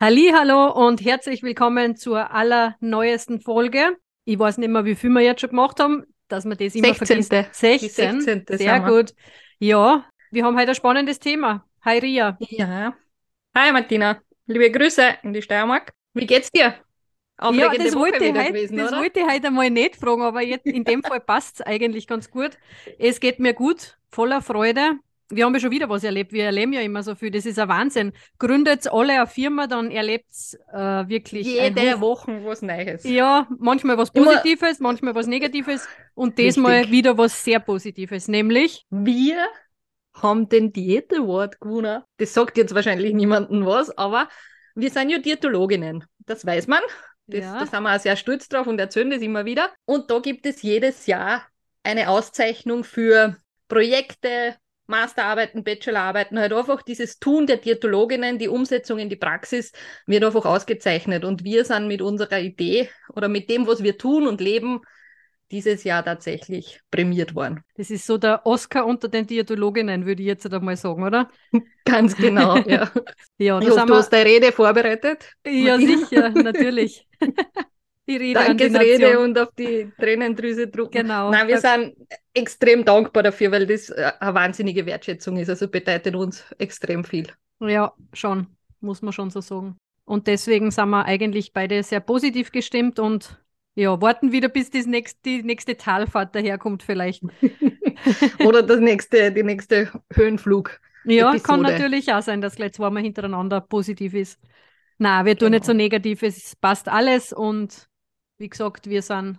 [0.00, 3.96] Hallo und herzlich willkommen zur allerneuesten Folge.
[4.24, 6.94] Ich weiß nicht mehr, wie viel wir jetzt schon gemacht haben, dass wir das immer
[6.94, 7.24] 16.
[7.24, 7.46] vergessen.
[7.52, 8.20] 16.
[8.20, 8.58] 16.
[8.58, 9.12] Sehr gut.
[9.58, 11.66] Ja, wir haben heute ein spannendes Thema.
[11.84, 12.38] Hi Ria.
[12.38, 12.96] Ja.
[13.56, 15.92] Hi Martina, liebe Grüße in die Steiermark.
[16.14, 16.62] Wie geht's dir?
[16.62, 16.74] Ja,
[17.36, 19.00] Aufregende das Woche wollte, heute, gewesen, das oder?
[19.00, 22.30] wollte ich heute einmal nicht fragen, aber jetzt in dem Fall passt es eigentlich ganz
[22.30, 22.56] gut.
[23.00, 25.00] Es geht mir gut, voller Freude.
[25.30, 26.32] Wir haben ja schon wieder was erlebt.
[26.32, 27.30] Wir erleben ja immer so viel.
[27.30, 28.12] Das ist ein Wahnsinn.
[28.38, 30.78] Gründet alle eine Firma, dann erlebt es äh,
[31.08, 33.04] wirklich Jede Woche was Neues.
[33.04, 38.86] Ja, manchmal was Immer- Positives, manchmal was Negatives und diesmal wieder was sehr Positives, nämlich
[38.90, 39.46] Wir
[40.14, 42.02] haben den Diät Award gewonnen.
[42.16, 44.28] Das sagt jetzt wahrscheinlich niemandem was, aber
[44.74, 46.04] wir sind ja Diätologinnen.
[46.26, 46.80] Das weiß man.
[47.26, 47.58] Das, Ja.
[47.60, 49.70] Da sind wir auch sehr stolz drauf und erzählen das immer wieder.
[49.84, 51.46] Und da gibt es jedes Jahr
[51.82, 53.36] eine Auszeichnung für
[53.68, 54.56] Projekte,
[54.88, 59.72] Masterarbeiten, Bachelorarbeiten, halt einfach dieses Tun der Diätologinnen, die Umsetzung in die Praxis
[60.06, 61.24] wird einfach ausgezeichnet.
[61.24, 64.80] Und wir sind mit unserer Idee oder mit dem, was wir tun und leben,
[65.50, 67.62] dieses Jahr tatsächlich prämiert worden.
[67.76, 71.30] das ist so der Oscar unter den Diätologinnen, würde ich jetzt einmal sagen, oder?
[71.84, 72.90] Ganz genau, ja.
[73.38, 75.34] Ja, Ich hoffe, du wir, hast deine Rede vorbereitet.
[75.44, 75.96] ja Martina.
[75.98, 77.08] sicher, natürlich.
[78.08, 81.02] Die Rede Dankesrede und auf die Tränendrüse drucken.
[81.02, 81.30] Genau.
[81.30, 81.94] Nein, wir sind
[82.32, 85.50] extrem dankbar dafür, weil das äh, eine wahnsinnige Wertschätzung ist.
[85.50, 87.26] Also bedeutet uns extrem viel.
[87.60, 88.46] Ja, schon,
[88.80, 89.76] muss man schon so sagen.
[90.04, 93.38] Und deswegen sind wir eigentlich beide sehr positiv gestimmt und
[93.74, 97.22] ja, warten wieder, bis das nächste, die nächste Talfahrt daherkommt vielleicht.
[98.44, 100.80] Oder das nächste, die nächste Höhenflug.
[101.04, 101.62] Ja, kann Episode.
[101.62, 104.40] natürlich auch sein, dass gleich zweimal hintereinander positiv ist.
[104.98, 105.56] Na, wir tun Genau.
[105.56, 107.87] nicht so negativ, es passt alles und
[108.38, 109.38] wie gesagt, wir sind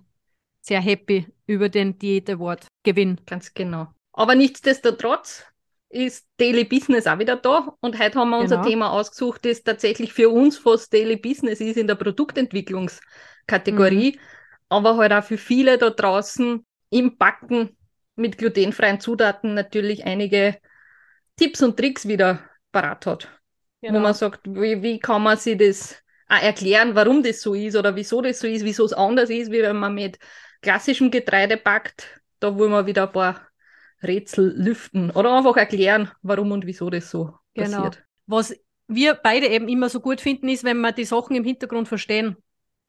[0.61, 3.19] sehr happy über den Diät Award Gewinn.
[3.25, 3.87] Ganz genau.
[4.13, 5.45] Aber nichtsdestotrotz
[5.89, 7.75] ist Daily Business auch wieder da.
[7.79, 8.69] Und heute haben wir unser Genau.
[8.69, 14.19] Thema ausgesucht, das tatsächlich für uns fast Daily Business ist in der Produktentwicklungskategorie,
[14.69, 17.77] aber halt auch für viele da draußen im Backen
[18.15, 20.57] mit glutenfreien Zutaten natürlich einige
[21.37, 23.29] Tipps und Tricks wieder parat hat.
[23.81, 23.95] Genau.
[23.95, 25.95] Wo man sagt, wie, wie kann man sich das
[26.29, 29.51] auch erklären, warum das so ist oder wieso das so ist, wieso es anders ist,
[29.51, 30.19] wie wenn man mit
[30.61, 32.21] klassischem Getreide backt.
[32.39, 33.41] Da wollen wir wieder ein paar
[34.03, 37.83] Rätsel lüften oder einfach erklären, warum und wieso das so Genau.
[37.83, 38.03] passiert.
[38.27, 38.55] Was
[38.87, 42.37] wir beide eben immer so gut finden, ist, wenn wir die Sachen im Hintergrund verstehen.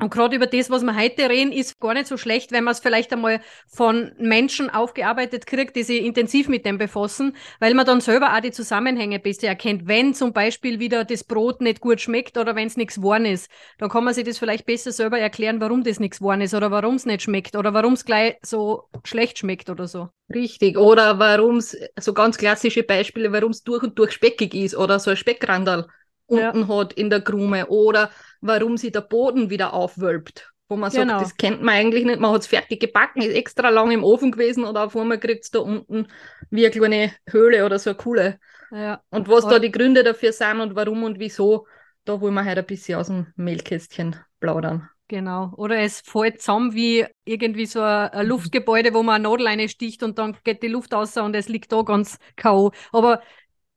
[0.01, 2.73] Und gerade über das, was wir heute reden, ist gar nicht so schlecht, wenn man
[2.73, 7.85] es vielleicht einmal von Menschen aufgearbeitet kriegt, die sich intensiv mit dem befassen, weil man
[7.85, 9.87] dann selber auch die Zusammenhänge besser erkennt.
[9.87, 13.51] Wenn zum Beispiel wieder das Brot nicht gut schmeckt oder wenn es nichts geworden ist,
[13.79, 16.71] dann kann man sich das vielleicht besser selber erklären, warum das nichts geworden ist oder
[16.71, 20.09] warum es nicht schmeckt oder warum es gleich so schlecht schmeckt oder so.
[20.33, 20.79] Richtig.
[20.79, 24.99] Oder warum es, so ganz klassische Beispiele, warum es durch und durch speckig ist oder
[24.99, 25.89] so ein Speckrandal
[26.29, 26.51] Ja.
[26.51, 28.11] unten hat in der Krume oder
[28.41, 30.53] warum sich der Boden wieder aufwölbt.
[30.69, 31.15] Wo man Genau.
[31.19, 32.21] sagt, das kennt man eigentlich nicht.
[32.21, 35.43] Man hat es fertig gebacken, ist extra lang im Ofen gewesen oder auf einmal kriegt
[35.45, 36.07] es da unten
[36.51, 38.39] wie eine kleine Höhle oder so eine Kuhle.
[38.71, 39.03] Ja.
[39.11, 41.67] Und was Aber- da die Gründe dafür sind und warum und wieso,
[42.05, 44.89] da wollen wir heute ein bisschen aus dem Mehlkästchen plaudern.
[45.09, 45.53] Genau.
[45.57, 50.05] Oder es fällt zusammen wie irgendwie so ein, ein Luftgebäude, wo man eine Nadel reinsticht
[50.05, 52.71] und dann geht die Luft raus und es liegt da ganz K.O.
[52.93, 53.21] Aber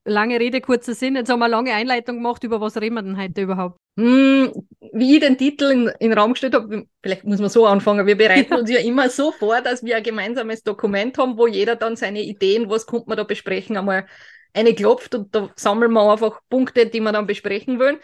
[0.06, 1.16] lange Rede, kurzer Sinn.
[1.16, 2.44] Jetzt haben wir eine lange Einleitung gemacht.
[2.44, 3.80] Über was reden wir denn heute überhaupt?
[3.96, 4.52] Hm,
[4.94, 8.08] wie ich den Titel in, in den Raum gestellt habe, vielleicht muss man so anfangen.
[8.08, 11.76] Wir bereiten uns ja immer so vor, dass wir ein gemeinsames Dokument haben, wo jeder
[11.76, 14.08] dann seine Ideen, was kommt man da besprechen, einmal
[14.54, 18.00] eine klopft und da sammeln wir einfach Punkte, die wir dann besprechen wollen.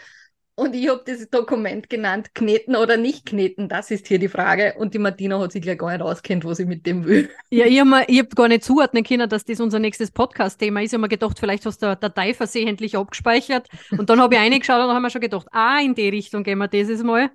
[0.56, 4.74] Und ich habe dieses Dokument genannt, kneten oder nicht kneten, das ist hier die Frage.
[4.78, 7.30] Und die Martina hat sich gleich gar nicht auskennt, was ich mit dem will.
[7.50, 10.90] Ja, ich habe hab gar nicht zuordnen können, dass das unser nächstes Podcast-Thema ist.
[10.90, 13.68] Ich habe mir gedacht, vielleicht hast du eine Datei versehentlich abgespeichert.
[13.90, 16.42] Und dann habe ich reingeschaut und dann haben wir schon gedacht, ah, in die Richtung
[16.42, 17.30] gehen wir dieses Mal.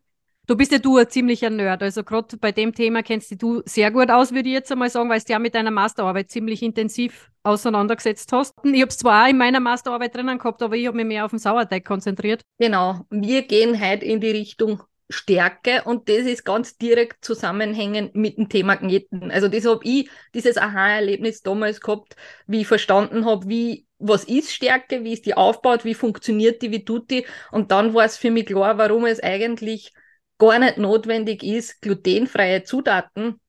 [0.48, 1.82] Du bist ja du ein ziemlicher Nerd.
[1.82, 4.90] Also gerade bei dem Thema kennst dich du sehr gut aus, würde ich jetzt einmal
[4.90, 8.54] sagen, weil du ja mit deiner Masterarbeit ziemlich intensiv auseinandergesetzt hast.
[8.64, 11.26] Ich habe es zwar auch in meiner Masterarbeit drinnen gehabt, aber ich habe mich mehr
[11.26, 12.42] auf den Sauerteig konzentriert.
[12.60, 18.38] Genau, wir gehen heute in die Richtung Stärke und das ist ganz direkt zusammenhängend mit
[18.38, 19.32] dem Thema Kneten.
[19.32, 22.16] Also das habe ich, dieses Aha-Erlebnis damals gehabt,
[22.48, 26.72] wie ich verstanden habe, wie was ist Stärke, wie ist die aufgebaut, wie funktioniert die,
[26.72, 27.26] wie tut die.
[27.52, 29.94] Und dann war es für mich klar, warum es eigentlich
[30.38, 33.40] gar nicht notwendig ist, glutenfreie Zutaten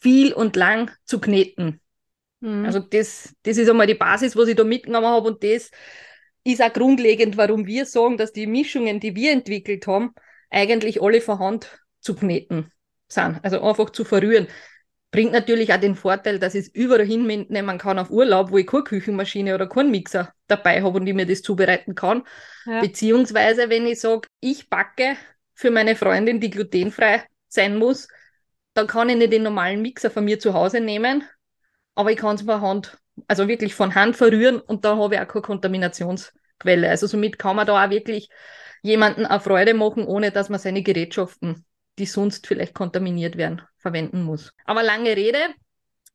[0.00, 1.80] viel und lang zu kneten.
[2.40, 2.64] Mhm.
[2.64, 5.70] Also das, das ist einmal die Basis, was ich da mitgenommen habe und das
[6.44, 10.14] ist auch grundlegend, warum wir sagen, dass die Mischungen, die wir entwickelt haben,
[10.50, 12.70] eigentlich alle von Hand zu kneten
[13.08, 13.40] sind.
[13.42, 14.46] Also einfach zu verrühren.
[15.10, 18.66] Bringt natürlich auch den Vorteil, dass ich es überall hinnehmen kann auf Urlaub, wo ich
[18.66, 22.22] keine Küchenmaschine oder keinen Mixer dabei habe und ich mir das zubereiten kann.
[22.66, 22.80] Ja.
[22.80, 25.16] Beziehungsweise, wenn ich sage, ich backe
[25.56, 28.08] für meine Freundin, die glutenfrei sein muss,
[28.74, 31.24] dann kann ich nicht den normalen Mixer von mir zu Hause nehmen,
[31.94, 35.20] aber ich kann es von Hand, also wirklich von Hand verrühren und da habe ich
[35.20, 36.88] auch keine Kontaminationsquelle.
[36.88, 38.28] Also somit kann man da auch wirklich
[38.82, 41.64] jemanden eine Freude machen, ohne dass man seine Gerätschaften,
[41.98, 44.52] die sonst vielleicht kontaminiert werden, verwenden muss.
[44.66, 45.38] Aber lange Rede,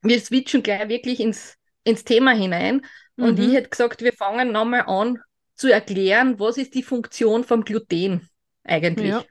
[0.04, 2.86] wir switchen gleich wirklich ins, ins Thema hinein.
[3.18, 3.50] Und mhm.
[3.50, 5.20] ich hätte gesagt, wir fangen nochmal an
[5.56, 8.30] zu erklären, was ist die Funktion vom Gluten
[8.72, 9.10] eigentlich.
[9.10, 9.24] Ja.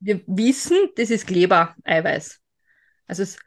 [0.00, 2.40] Wir wissen, das ist Klebereiweiß.
[3.06, 3.38] Also es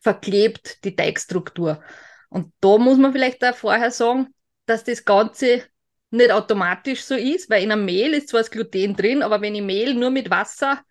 [0.00, 1.82] verklebt die Teigstruktur.
[2.28, 4.28] Und da muss man vielleicht auch vorher sagen,
[4.66, 5.62] dass das Ganze
[6.10, 9.54] nicht automatisch so ist, weil in einem Mehl ist zwar das Gluten drin, aber wenn
[9.54, 10.82] ich Mehl nur mit Wasser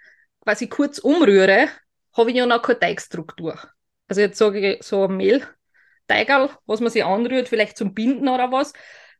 [0.41, 1.67] quasi kurz umrühre,
[2.13, 3.59] habe ich ja noch keine Teigstruktur.
[4.07, 8.51] Also jetzt sage ich so ein Mehlteigerl, was man sich anrührt, vielleicht zum Binden oder
[8.51, 8.73] was,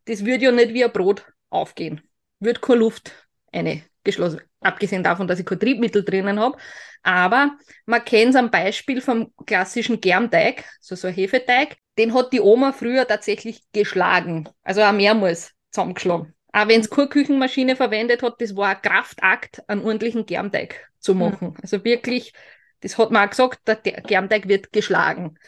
[0.04, 2.02] das würde ja nicht wie ein Brot aufgehen.
[2.38, 3.12] Würde keine Luft
[3.52, 4.40] eine geschlossen.
[4.60, 6.56] Abgesehen davon, dass ich kein Triebmittel drinnen habe.
[7.02, 11.76] Aber man kennt es am Beispiel vom klassischen Germteig, so, so ein Hefeteig.
[11.98, 14.48] Den hat die Oma früher tatsächlich geschlagen.
[14.62, 16.34] Also auch mehrmals zusammengeschlagen.
[16.52, 21.12] Auch wenn es keine Küchenmaschine verwendet hat, das war ein Kraftakt, einen ordentlichen Germteig zu
[21.12, 21.18] hm.
[21.18, 21.48] machen.
[21.48, 21.56] Mhm.
[21.60, 22.32] Also wirklich,
[22.80, 25.38] das hat man auch gesagt, der Germteig wird geschlagen.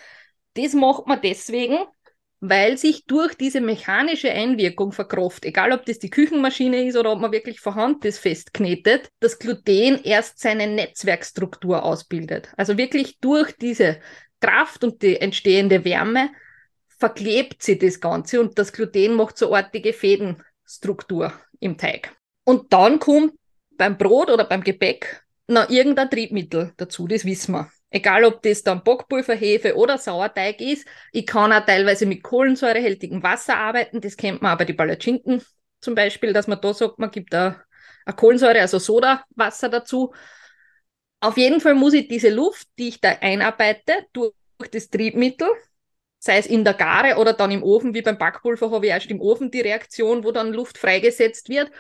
[0.55, 1.79] Das macht man deswegen,
[2.41, 7.21] weil sich durch diese mechanische Einwirkung verkraft, egal ob das die Küchenmaschine ist oder ob
[7.21, 12.53] man wirklich vorhanden ist, festknetet, das Gluten erst seine Netzwerkstruktur ausbildet.
[12.57, 14.01] Also wirklich durch diese
[14.41, 16.31] Kraft und die entstehende Wärme
[16.99, 22.15] verklebt sie das Ganze und das Gluten macht so artige Fädenstruktur im Teig.
[22.45, 23.35] Und dann kommt
[23.77, 27.71] beim Brot oder beim Gebäck noch irgendein Triebmittel dazu, das wissen wir.
[27.91, 30.87] Egal, ob das dann Backpulver, Hefe oder Sauerteig ist.
[31.13, 34.01] Ich kann auch teilweise mit kohlensäurehältigem Wasser arbeiten.
[34.01, 35.43] Das kennt man aber die Palatschinken
[35.81, 37.65] zum Beispiel, dass man da sagt, man gibt eine
[38.17, 40.13] Kohlensäure, also Sodawasser dazu.
[41.21, 44.35] Auf jeden Fall muss ich diese Luft, die ich da einarbeite, durch
[44.71, 45.49] das Triebmittel,
[46.19, 49.11] sei es in der Gare oder dann im Ofen, wie beim Backpulver habe ich erst
[49.11, 51.71] im Ofen die Reaktion, wo dann Luft freigesetzt wird.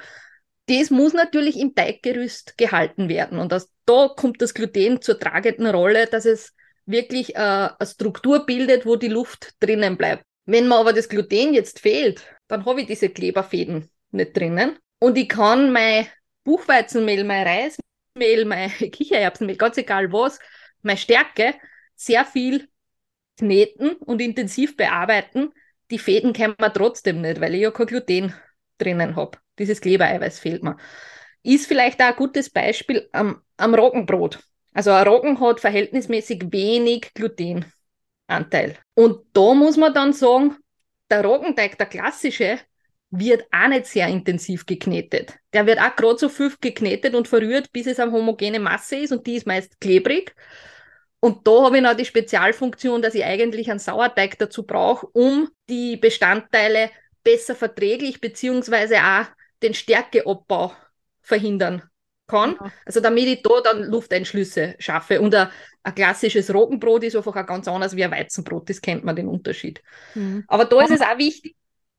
[0.68, 3.38] Das muss natürlich im Teiggerüst gehalten werden.
[3.38, 6.54] Und das da kommt das Gluten zur tragenden Rolle, dass es
[6.84, 10.24] wirklich äh, eine Struktur bildet, wo die Luft drinnen bleibt.
[10.44, 14.78] Wenn mir aber das Gluten jetzt fehlt, dann habe ich diese Kleberfäden nicht drinnen.
[14.98, 16.06] Und ich kann mein
[16.44, 20.38] Buchweizenmehl, mein Reismehl, mein Kichererbsenmehl, ganz egal was,
[20.82, 21.54] meine Stärke,
[21.94, 22.68] sehr viel
[23.38, 25.50] kneten und intensiv bearbeiten.
[25.90, 28.34] Die Fäden kann man trotzdem nicht, weil ich ja kein Gluten
[28.78, 29.38] drinnen habe.
[29.58, 30.76] Dieses Klebereiweiß fehlt mir.
[31.42, 34.40] Ist vielleicht auch ein gutes Beispiel am, am Roggenbrot.
[34.72, 38.76] Also ein Roggen hat verhältnismäßig wenig Glutenanteil.
[38.94, 40.56] Und da muss man dann sagen,
[41.10, 42.58] der Roggenteig, der klassische,
[43.10, 45.34] wird auch nicht sehr intensiv geknetet.
[45.52, 49.12] Der wird auch gerade so viel geknetet und verrührt, bis es eine homogene Masse ist
[49.12, 50.34] und die ist meist klebrig.
[51.20, 55.48] Und da habe ich noch die Spezialfunktion, dass ich eigentlich einen Sauerteig dazu brauche, um
[55.68, 56.90] die Bestandteile
[57.28, 59.26] besser verträglich beziehungsweise auch
[59.62, 60.72] den Stärkeabbau
[61.20, 61.82] verhindern
[62.26, 62.56] kann.
[62.58, 62.72] Ja.
[62.86, 65.20] Also damit ich da dann Lufteinschlüsse schaffe.
[65.20, 65.48] Und ein,
[65.82, 68.70] ein klassisches Roggenbrot ist einfach auch ganz anders wie ein Weizenbrot.
[68.70, 69.82] Das kennt man den Unterschied.
[70.14, 70.44] Mhm.
[70.48, 71.54] Aber da ist es auch wichtig.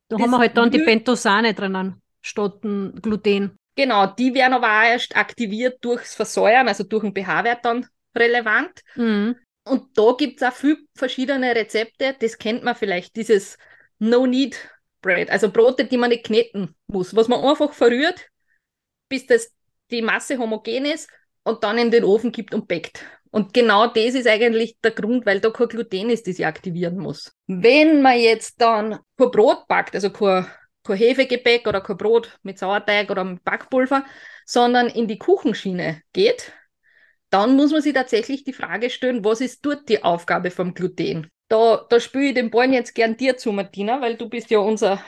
[0.08, 3.56] Da haben wir halt dann die Pentosane drinnen, statt Gluten.
[3.76, 8.80] Genau, die werden aber auch erst aktiviert durchs Versäuern, also durch den pH-Wert dann relevant.
[8.96, 9.36] Mhm.
[9.62, 12.16] Und da gibt es auch viele verschiedene Rezepte.
[12.18, 13.56] Das kennt man vielleicht, dieses
[15.02, 18.30] No-Need-Bread, also Brote, die man nicht kneten muss, was man einfach verrührt
[19.10, 19.52] bis das
[19.90, 21.10] die Masse homogen ist
[21.42, 23.04] und dann in den Ofen gibt und backt.
[23.32, 26.96] Und genau das ist eigentlich der Grund, weil da kein Gluten ist, das ich aktivieren
[26.96, 27.32] muss.
[27.46, 30.46] Wenn man jetzt dann kein Brot backt, also kein,
[30.84, 34.04] kein Hefegebäck oder kein Brot mit Sauerteig oder mit Backpulver,
[34.46, 36.52] sondern in die Kuchenschiene geht,
[37.30, 41.30] dann muss man sich tatsächlich die Frage stellen, was ist dort die Aufgabe vom Gluten?
[41.50, 44.60] Da, da spüre ich den Ball jetzt gern dir zu, Martina, weil du bist ja
[44.60, 45.02] unser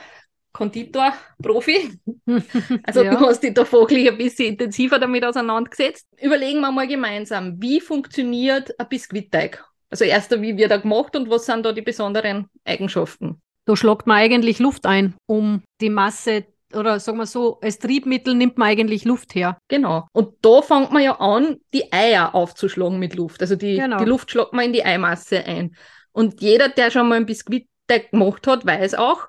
[0.51, 1.99] Konditor-Profi.
[2.83, 3.15] Also ja.
[3.15, 6.07] du hast dich da fachlich ein bisschen intensiver damit auseinandergesetzt.
[6.21, 9.63] Überlegen wir mal gemeinsam, wie funktioniert ein Biskuitteig?
[9.89, 13.41] Also erster, wie wird er gemacht und was sind da die besonderen Eigenschaften?
[13.65, 18.33] Da schlagt man eigentlich Luft ein, um die Masse oder sagen wir so, als Triebmittel
[18.33, 19.57] nimmt man eigentlich Luft her.
[19.67, 20.07] Genau.
[20.11, 23.41] Und da fängt man ja an, die Eier aufzuschlagen mit Luft.
[23.41, 23.97] Also die, genau.
[23.97, 25.75] die Luft schlagt man in die Eimasse ein.
[26.13, 29.27] Und jeder, der schon mal ein Biskuitteig gemacht hat, weiß auch,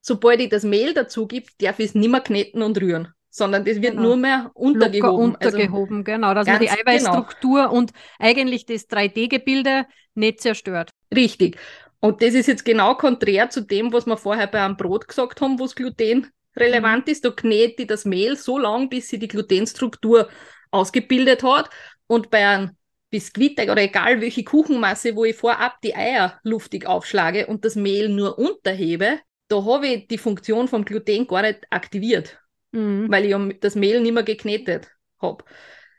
[0.00, 3.64] sobald ich das Mehl dazu gibt, darf ich es nicht mehr kneten und rühren, sondern
[3.64, 4.02] das wird genau.
[4.02, 5.32] nur mehr untergehoben.
[5.32, 7.74] Locker also untergehoben, also genau, dass man die Eiweißstruktur genau.
[7.74, 10.90] und eigentlich das 3D-Gebilde nicht zerstört.
[11.14, 11.58] Richtig.
[12.00, 15.40] Und das ist jetzt genau konträr zu dem, was wir vorher bei einem Brot gesagt
[15.40, 17.12] haben, wo es Gluten relevant mhm.
[17.12, 17.24] ist.
[17.24, 20.28] Da knetet die das Mehl so lang, bis sie die Glutenstruktur
[20.70, 21.70] ausgebildet hat.
[22.06, 22.72] Und bei einem
[23.14, 28.08] Biskuitteig oder egal welche Kuchenmasse, wo ich vorab die Eier luftig aufschlage und das Mehl
[28.08, 32.40] nur unterhebe, da habe ich die Funktion vom Gluten gar nicht aktiviert,
[32.72, 33.06] mhm.
[33.08, 34.88] weil ich das Mehl nicht mehr geknetet
[35.22, 35.44] habe.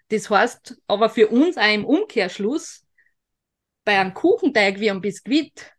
[0.10, 2.84] Das heißt aber für uns auch im Umkehrschluss,
[3.86, 5.72] bei einem Kuchenteig wie einem Biskuit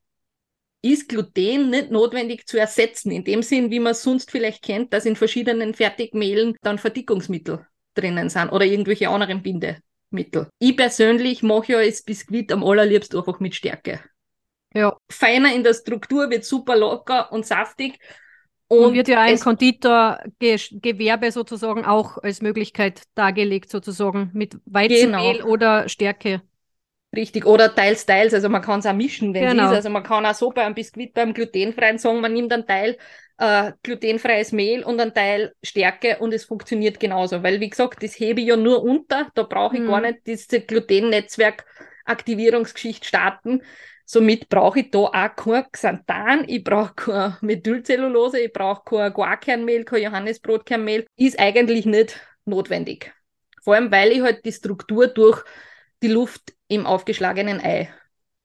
[0.80, 4.94] ist Gluten nicht notwendig zu ersetzen, in dem Sinn, wie man es sonst vielleicht kennt,
[4.94, 9.42] dass in verschiedenen Fertigmehlen dann Verdickungsmittel drinnen sind oder irgendwelche anderen
[10.10, 10.48] Bindemittel.
[10.58, 14.00] Ich persönlich mache ja das Biskuit am allerliebsten einfach mit Stärke.
[14.74, 14.96] Ja.
[15.10, 17.98] Feiner in der Struktur, wird super locker und saftig.
[18.68, 25.48] Und, und wird ja ein Konditorgewerbe sozusagen auch als Möglichkeit dargelegt, sozusagen mit Weizenmehl genau.
[25.48, 26.42] oder Stärke.
[27.16, 28.34] Richtig, oder teils, teils.
[28.34, 29.64] Also man kann es auch mischen, wenn genau.
[29.64, 29.76] es ist.
[29.76, 32.98] Also man kann auch so beim Biskuit, beim glutenfreien sagen, man nimmt einen Teil
[33.38, 37.42] äh, glutenfreies Mehl und einen Teil Stärke und es funktioniert genauso.
[37.42, 39.30] Weil, wie gesagt, das hebe ich ja nur unter.
[39.34, 39.88] Da brauche ich mhm.
[39.88, 43.62] gar nicht diese Gluten-Netzwerk-Aktivierungsgeschichte starten.
[44.04, 49.84] Somit brauche ich da auch kein Xanthan, ich brauche keine Methylcellulose, ich brauche kein Guarkernmehl,
[49.84, 51.06] kein Johannesbrotkernmehl.
[51.16, 53.12] Ist eigentlich nicht notwendig.
[53.64, 55.42] Vor allem, weil ich halt die Struktur durch
[56.02, 57.88] die Luft im aufgeschlagenen Ei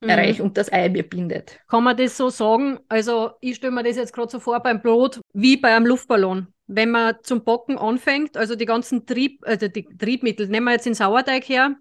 [0.02, 0.10] mhm.
[0.10, 1.60] erreiche und das Ei mir bindet.
[1.68, 2.80] Kann man das so sagen?
[2.90, 6.48] Also ich stelle mir das jetzt gerade so vor beim Brot wie bei einem Luftballon.
[6.68, 10.86] Wenn man zum Bocken anfängt, also die ganzen Trieb, also die Triebmittel, nehmen wir jetzt
[10.86, 11.76] den Sauerteig her,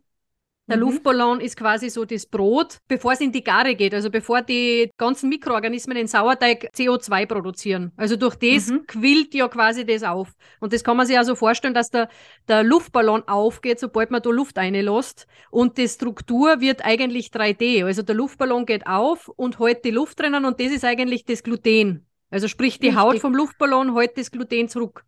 [0.70, 0.84] der mhm.
[0.84, 4.90] Luftballon ist quasi so das Brot, bevor es in die Gare geht, also bevor die
[4.96, 7.92] ganzen Mikroorganismen in Sauerteig CO2 produzieren.
[7.96, 8.86] Also durch das mhm.
[8.86, 10.28] quillt ja quasi das auf.
[10.60, 12.08] Und das kann man sich also vorstellen, dass der,
[12.48, 15.26] der Luftballon aufgeht, sobald man da Luft reinlässt.
[15.50, 17.84] Und die Struktur wird eigentlich 3D.
[17.84, 21.42] Also der Luftballon geht auf und hält die Luft drinnen und das ist eigentlich das
[21.42, 22.06] Gluten.
[22.30, 23.02] Also sprich, die Richtig.
[23.02, 25.04] Haut vom Luftballon hält das Gluten zurück.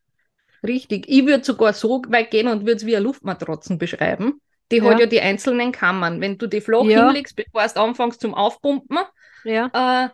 [0.67, 1.07] Richtig.
[1.09, 4.41] Ich würde sogar so weit gehen und würde es wie eine Luftmatratzen beschreiben.
[4.73, 4.85] Die ja.
[4.85, 6.21] hat ja die einzelnen Kammern.
[6.21, 7.07] Wenn du die flach ja.
[7.07, 8.99] hinlegst, bevor du anfängst zum Aufpumpen,
[9.45, 9.71] ja.
[9.73, 10.09] äh,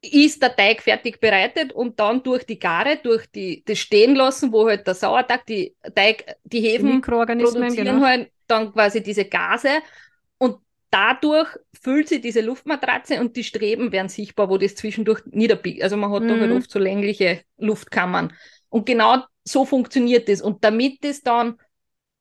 [0.00, 4.52] ist der Teig fertig bereitet und dann durch die Gare, durch die, das Stehen lassen,
[4.52, 8.00] wo halt der Sauerteig, die Teig, die Hefen produzieren genau.
[8.04, 9.82] halt dann quasi diese Gase
[10.38, 10.58] und
[10.90, 11.48] dadurch
[11.80, 15.82] füllt sie diese Luftmatratze und die Streben werden sichtbar, wo das zwischendurch niederbiegt.
[15.82, 16.28] Also man hat mhm.
[16.28, 16.56] da halt mhm.
[16.56, 18.32] oft so längliche Luftkammern.
[18.70, 20.40] Und genau so funktioniert das.
[20.40, 21.58] Und damit das dann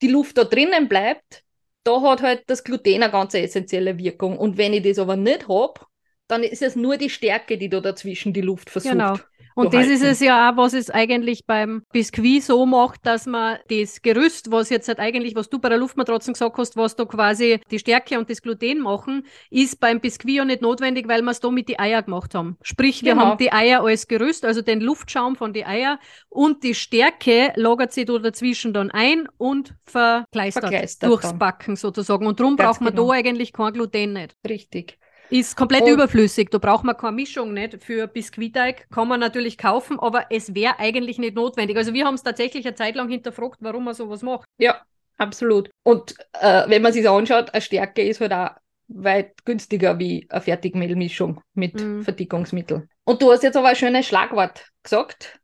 [0.02, 1.44] die Luft da drinnen bleibt,
[1.84, 4.38] da hat halt das Gluten eine ganz essentielle Wirkung.
[4.38, 5.82] Und wenn ich das aber nicht habe,
[6.28, 8.94] dann ist es nur die Stärke, die da dazwischen die Luft versucht.
[8.94, 9.18] Genau.
[9.58, 13.58] Und das ist es ja auch, was es eigentlich beim Biskuit so macht, dass man
[13.72, 17.06] das Gerüst, was jetzt halt eigentlich, was du bei der Luftmatratzen gesagt hast, was da
[17.06, 21.32] quasi die Stärke und das Gluten machen, ist beim Biskuit ja nicht notwendig, weil wir
[21.32, 22.58] es da mit die Eier gemacht haben.
[22.62, 23.26] Sprich, wir genau.
[23.26, 27.94] haben die Eier als Gerüst, also den Luftschaum von die Eier und die Stärke lagert
[27.94, 31.40] sich da dazwischen dann ein und verkleistert, verkleistert durchs dann.
[31.40, 32.28] Backen sozusagen.
[32.28, 33.08] Und darum braucht man genau.
[33.08, 34.36] da eigentlich kein Gluten nicht.
[34.48, 35.00] Richtig.
[35.30, 36.50] Ist komplett und überflüssig.
[36.52, 37.84] Da braucht man keine Mischung nicht.
[37.84, 41.78] Für Biskuitteig kann man natürlich kaufen, aber es wäre eigentlich nicht notwendig.
[41.78, 44.46] Also wir haben es tatsächlich eine Zeit lang hinterfragt, warum man sowas macht.
[44.58, 44.82] Ja,
[45.18, 45.70] absolut.
[45.84, 48.52] Und äh, wenn man sich anschaut, eine Stärke ist halt auch
[48.88, 52.04] weit günstiger wie eine Fertigmehlmischung mit mhm.
[52.04, 52.88] Verdickungsmittel.
[53.04, 55.40] Und du hast jetzt aber ein schönes Schlagwort gesagt,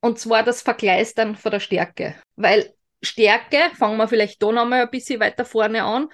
[0.00, 2.16] und zwar das Verkleistern von der Stärke.
[2.36, 2.72] Weil
[3.02, 6.08] Stärke, fangen wir vielleicht da nochmal ein bisschen weiter vorne an,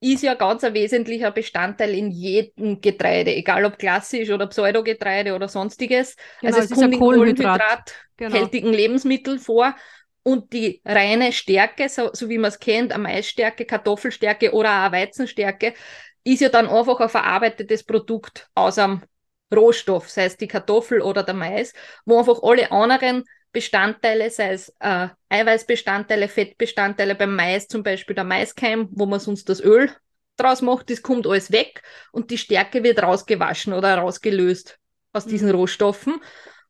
[0.00, 5.48] ist ja ganz ein wesentlicher Bestandteil in jedem Getreide, egal ob klassisch oder Pseudogetreide oder
[5.48, 6.16] sonstiges.
[6.40, 8.70] Genau, also es, kommt in kohlenhydrathaltigen genau.
[8.70, 9.74] Lebensmitteln vor
[10.22, 14.92] und die reine Stärke, so, so wie man es kennt, eine Maisstärke, Kartoffelstärke oder auch
[14.92, 15.74] Weizenstärke,
[16.24, 19.02] ist ja dann einfach ein verarbeitetes Produkt aus einem
[19.54, 21.72] Rohstoff, sei es die Kartoffel oder der Mais,
[22.04, 28.24] wo einfach alle anderen Bestandteile, sei es äh, Eiweißbestandteile, Fettbestandteile, beim Mais zum Beispiel der
[28.24, 29.90] Maiskeim, wo man sonst das Öl
[30.36, 34.78] draus macht, das kommt alles weg und die Stärke wird rausgewaschen oder rausgelöst
[35.12, 35.56] aus diesen mhm.
[35.56, 36.20] Rohstoffen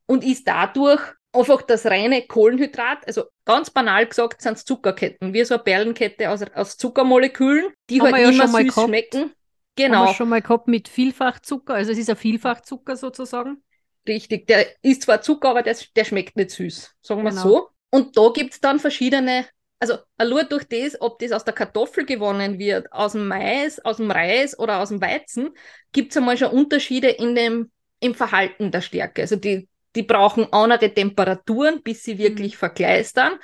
[0.06, 1.00] und ist dadurch
[1.32, 6.30] einfach das reine Kohlenhydrat, also ganz banal gesagt sind es Zuckerketten, wie so eine Perlenkette
[6.30, 8.88] aus, aus Zuckermolekülen, die Haben halt ja immer süß gehabt.
[8.88, 9.32] schmecken.
[9.76, 9.98] Genau.
[9.98, 13.62] Haben wir schon mal gehabt mit Vielfachzucker, also es ist ein Vielfachzucker sozusagen.
[14.10, 17.42] Richtig, der ist zwar Zucker, aber der, der schmeckt nicht süß, sagen wir genau.
[17.42, 17.68] so.
[17.90, 19.46] Und da gibt es dann verschiedene,
[19.78, 23.98] also nur durch das, ob das aus der Kartoffel gewonnen wird, aus dem Mais, aus
[23.98, 25.50] dem Reis oder aus dem Weizen,
[25.92, 29.22] gibt es einmal schon Unterschiede in dem, im Verhalten der Stärke.
[29.22, 32.58] Also die, die brauchen andere Temperaturen, bis sie wirklich mhm.
[32.58, 33.34] verkleistern,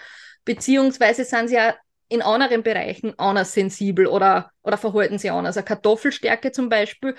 [0.45, 1.77] beziehungsweise sind sie ja
[2.09, 5.57] in anderen Bereichen anders sensibel oder, oder verhalten sie anders.
[5.57, 7.15] Also Kartoffelstärke zum Beispiel,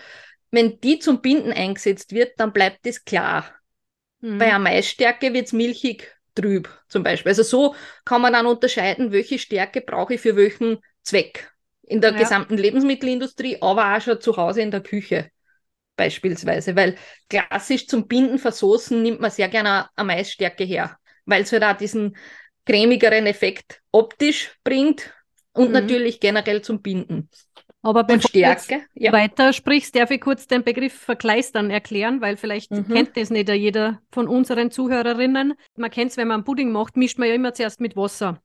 [0.51, 3.45] wenn die zum Binden eingesetzt wird, dann bleibt es klar.
[4.21, 4.37] Mhm.
[4.37, 7.31] Bei einer Maisstärke wird es milchig trüb zum Beispiel.
[7.31, 7.75] Also so
[8.05, 11.51] kann man dann unterscheiden, welche Stärke brauche ich für welchen Zweck.
[11.83, 12.17] In der ja.
[12.17, 15.31] gesamten Lebensmittelindustrie, aber auch schon zu Hause in der Küche
[15.95, 16.75] beispielsweise.
[16.75, 16.97] Weil
[17.29, 21.77] klassisch zum Binden versoßen nimmt man sehr gerne eine Maisstärke her, weil es halt auch
[21.77, 22.17] diesen
[22.65, 25.13] cremigeren Effekt optisch bringt
[25.53, 25.73] und mhm.
[25.73, 27.29] natürlich generell zum Binden.
[27.87, 29.13] Aber bevor Stärke, du ja.
[29.13, 32.89] weiter sprichst, darf ich kurz den Begriff Verkleistern erklären, weil vielleicht mhm.
[32.89, 35.53] kennt das nicht jeder von unseren Zuhörerinnen.
[35.77, 38.41] Man kennt es, wenn man Pudding macht, mischt man ja immer zuerst mit Wasser.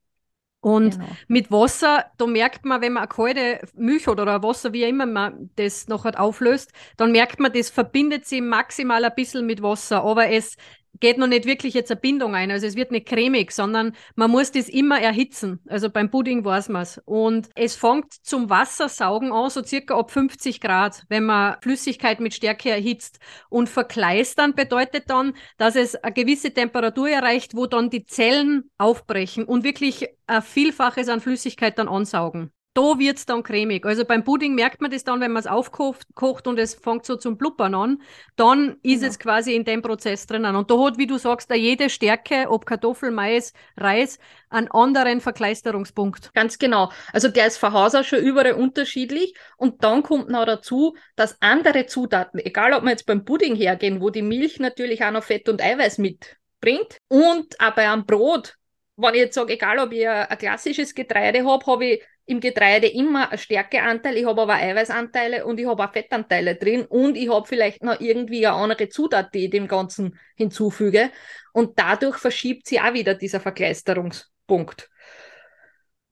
[0.60, 1.10] Und genau.
[1.26, 5.50] mit Wasser, da merkt man, wenn man eine kalte Milch oder Wasser, wie immer man
[5.56, 10.28] das noch auflöst, dann merkt man, das verbindet sich maximal ein bisschen mit Wasser, aber
[10.28, 10.56] es
[11.02, 12.50] geht noch nicht wirklich jetzt eine Bindung ein.
[12.52, 15.60] Also es wird nicht cremig, sondern man muss das immer erhitzen.
[15.68, 17.02] Also beim Pudding weiß man es.
[17.04, 22.34] Und es fängt zum Wassersaugen an, so circa ab 50 Grad, wenn man Flüssigkeit mit
[22.34, 23.18] Stärke erhitzt.
[23.50, 29.44] Und verkleistern bedeutet dann, dass es eine gewisse Temperatur erreicht, wo dann die Zellen aufbrechen
[29.44, 33.84] und wirklich ein Vielfaches an Flüssigkeit dann ansaugen da wird es dann cremig.
[33.84, 37.04] Also beim Pudding merkt man das dann, wenn man es aufkocht kocht und es fängt
[37.04, 38.02] so zum Blubbern an,
[38.36, 39.10] dann ist genau.
[39.10, 40.56] es quasi in dem Prozess drinnen.
[40.56, 45.20] Und da hat, wie du sagst, da jede Stärke, ob Kartoffel, Mais, Reis, einen anderen
[45.20, 46.32] Verkleisterungspunkt.
[46.34, 46.90] Ganz genau.
[47.12, 49.34] Also der ist von Haus aus schon überall unterschiedlich.
[49.56, 54.00] Und dann kommt noch dazu, dass andere Zutaten, egal ob wir jetzt beim Pudding hergehen,
[54.00, 58.56] wo die Milch natürlich auch noch Fett und Eiweiß mitbringt, und bei einem Brot,
[58.96, 62.02] wenn ich jetzt sage, egal ob ich ein klassisches Getreide habe, habe ich
[62.32, 66.84] im Getreide immer einen Stärkeanteil, ich habe aber Eiweißanteile und ich habe auch Fettanteile drin
[66.86, 71.10] und ich habe vielleicht noch irgendwie eine andere Zutat, die ich dem Ganzen hinzufüge.
[71.52, 74.90] Und dadurch verschiebt sich auch wieder dieser Verkleisterungspunkt.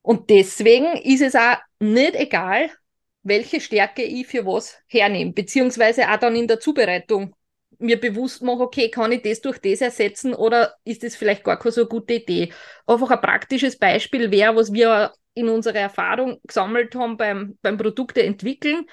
[0.02, 2.70] Und deswegen ist es auch nicht egal,
[3.22, 7.34] welche Stärke ich für was hernehme, beziehungsweise auch dann in der Zubereitung
[7.78, 11.58] mir bewusst mache, okay, kann ich das durch das ersetzen oder ist das vielleicht gar
[11.58, 12.52] keine so gute Idee?
[12.86, 18.22] Einfach ein praktisches Beispiel wäre, was wir in unserer Erfahrung gesammelt haben beim, beim Produkte
[18.22, 18.86] entwickeln.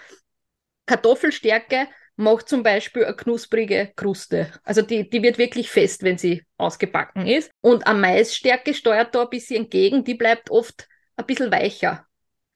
[0.85, 4.51] Kartoffelstärke macht zum Beispiel eine knusprige Kruste.
[4.63, 7.51] Also die, die wird wirklich fest, wenn sie ausgebacken ist.
[7.61, 12.05] Und eine Maisstärke steuert da ein bisschen entgegen, die bleibt oft ein bisschen weicher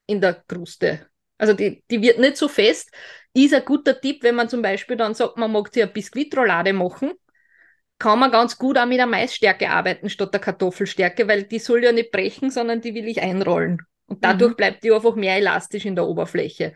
[0.08, 1.08] in der Kruste.
[1.38, 2.92] Also die, die wird nicht so fest.
[3.34, 6.74] Ist ein guter Tipp, wenn man zum Beispiel dann sagt, man mag sich eine Biskuitroulade
[6.74, 7.14] machen,
[8.02, 11.84] kann man ganz gut auch mit der Maisstärke arbeiten statt der Kartoffelstärke, weil die soll
[11.84, 13.78] ja nicht brechen, sondern die will ich einrollen.
[14.08, 14.56] Und dadurch mhm.
[14.56, 16.74] bleibt die einfach mehr elastisch in der Oberfläche.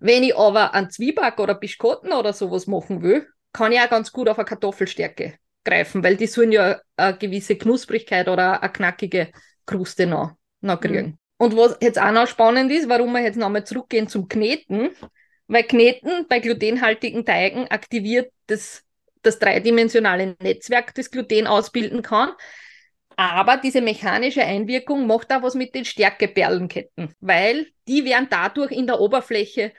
[0.00, 4.10] Wenn ich aber einen Zwieback oder Biskotten oder sowas machen will, kann ich auch ganz
[4.10, 5.34] gut auf eine Kartoffelstärke
[5.64, 9.30] greifen, weil die sollen ja eine gewisse Knusprigkeit oder eine knackige
[9.66, 11.06] Kruste noch, noch kriegen.
[11.06, 11.18] Mhm.
[11.38, 14.90] Und was jetzt auch noch spannend ist, warum wir jetzt nochmal zurückgehen zum Kneten,
[15.46, 18.83] weil Kneten bei glutenhaltigen Teigen aktiviert das
[19.26, 22.30] das dreidimensionale Netzwerk, das Gluten ausbilden kann.
[23.16, 28.86] Aber diese mechanische Einwirkung macht auch was mit den Stärkeperlenketten, weil die werden dadurch in
[28.86, 29.72] der Oberfläche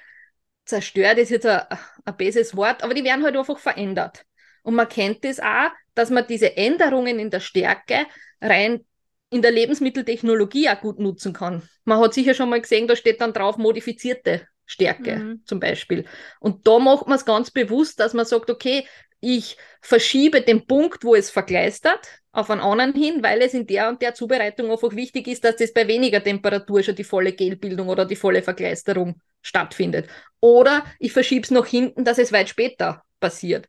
[0.66, 1.62] zerstört, das ist jetzt ein,
[2.06, 4.26] ein besseres Wort, aber die werden halt einfach verändert.
[4.64, 8.06] Und man kennt das auch, dass man diese Änderungen in der Stärke
[8.42, 8.86] rein
[9.30, 11.68] in der Lebensmitteltechnologie auch gut nutzen kann.
[11.84, 15.42] Man hat sicher schon mal gesehen, da steht dann drauf modifizierte Stärke mhm.
[15.46, 16.06] zum Beispiel.
[16.40, 18.88] Und da macht man es ganz bewusst, dass man sagt, okay,
[19.26, 23.90] ich verschiebe den Punkt, wo es verkleistert, auf einen anderen hin, weil es in der
[23.90, 27.90] und der Zubereitung einfach wichtig ist, dass das bei weniger Temperatur schon die volle Gelbildung
[27.90, 30.10] oder die volle Verkleisterung stattfindet.
[30.42, 33.68] Oder ich verschiebe es nach hinten, dass es weit später passiert.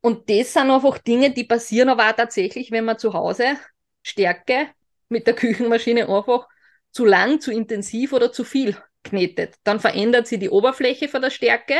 [0.00, 3.56] Und das sind einfach Dinge, die passieren aber auch tatsächlich, wenn man zu Hause
[4.02, 4.68] Stärke
[5.08, 6.46] mit der Küchenmaschine einfach
[6.90, 9.54] zu lang, zu intensiv oder zu viel knetet.
[9.64, 11.76] Dann verändert sie die Oberfläche von der Stärke.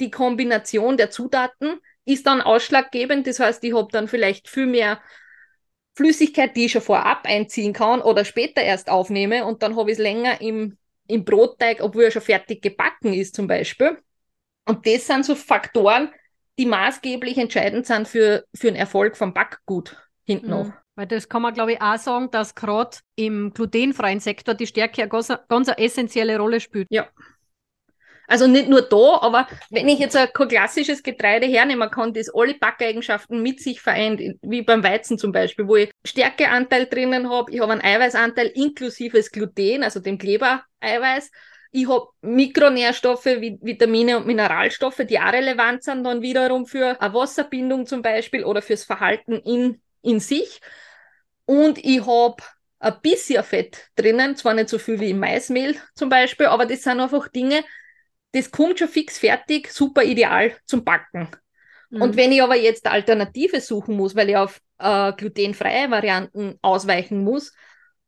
[0.00, 3.26] Die Kombination der Zutaten ist dann ausschlaggebend.
[3.26, 5.00] Das heißt, ich habe dann vielleicht viel mehr
[5.94, 9.98] Flüssigkeit, die ich schon vorab einziehen kann oder später erst aufnehme und dann habe ich
[9.98, 13.98] es länger im, im Brotteig, obwohl er schon fertig gebacken ist zum Beispiel.
[14.64, 16.10] Und das sind so Faktoren,
[16.58, 20.66] die maßgeblich entscheidend sind für, für den Erfolg vom Backgut hinten noch.
[20.66, 20.74] Mhm.
[20.94, 25.02] Weil das kann man, glaube ich, auch sagen, dass gerade im glutenfreien Sektor die Stärke
[25.02, 26.88] eine ganz, ganz eine essentielle Rolle spielt.
[26.90, 27.08] Ja.
[28.28, 32.54] Also nicht nur da, aber wenn ich jetzt ein klassisches Getreide hernehme, kann das alle
[32.54, 37.60] Backeigenschaften mit sich vereint, wie beim Weizen zum Beispiel, wo ich Stärkeanteil drinnen habe, ich
[37.60, 41.30] habe einen Eiweißanteil inklusive Gluten, also dem Klebereiweiß,
[41.70, 47.14] ich habe Mikronährstoffe wie Vitamine und Mineralstoffe, die auch relevant sind dann wiederum für eine
[47.14, 50.60] Wasserbindung zum Beispiel oder fürs Verhalten in, in sich.
[51.46, 52.42] Und ich habe
[52.78, 56.82] ein bisschen Fett drinnen, zwar nicht so viel wie im Maismehl zum Beispiel, aber das
[56.82, 57.64] sind einfach Dinge,
[58.32, 61.28] das kommt schon fix fertig, super ideal zum Backen.
[61.90, 62.02] Mhm.
[62.02, 67.24] Und wenn ich aber jetzt Alternative suchen muss, weil ich auf äh, glutenfreie Varianten ausweichen
[67.24, 67.52] muss,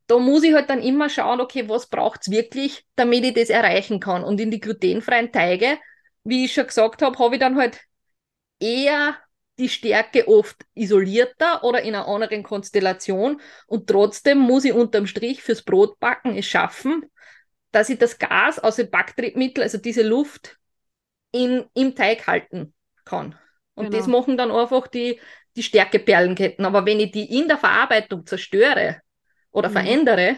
[0.07, 3.49] da muss ich halt dann immer schauen, okay, was braucht es wirklich, damit ich das
[3.49, 4.25] erreichen kann.
[4.25, 5.79] Und in die glutenfreien Teige,
[6.25, 7.81] wie ich schon gesagt habe, habe ich dann halt
[8.59, 9.17] eher
[9.59, 13.41] die Stärke oft isolierter oder in einer anderen Konstellation.
[13.67, 17.05] Und trotzdem muss ich unterm Strich fürs Brotbacken es schaffen,
[17.73, 20.59] dass ich das Gas aus dem Backtriebmittel, also diese Luft,
[21.33, 23.37] in, im Teig halten kann.
[23.75, 23.97] Und genau.
[23.97, 25.21] das machen dann einfach die,
[25.57, 26.65] die Stärkeperlenketten.
[26.65, 29.01] Aber wenn ich die in der Verarbeitung zerstöre
[29.51, 29.73] oder mhm.
[29.73, 30.37] verändere,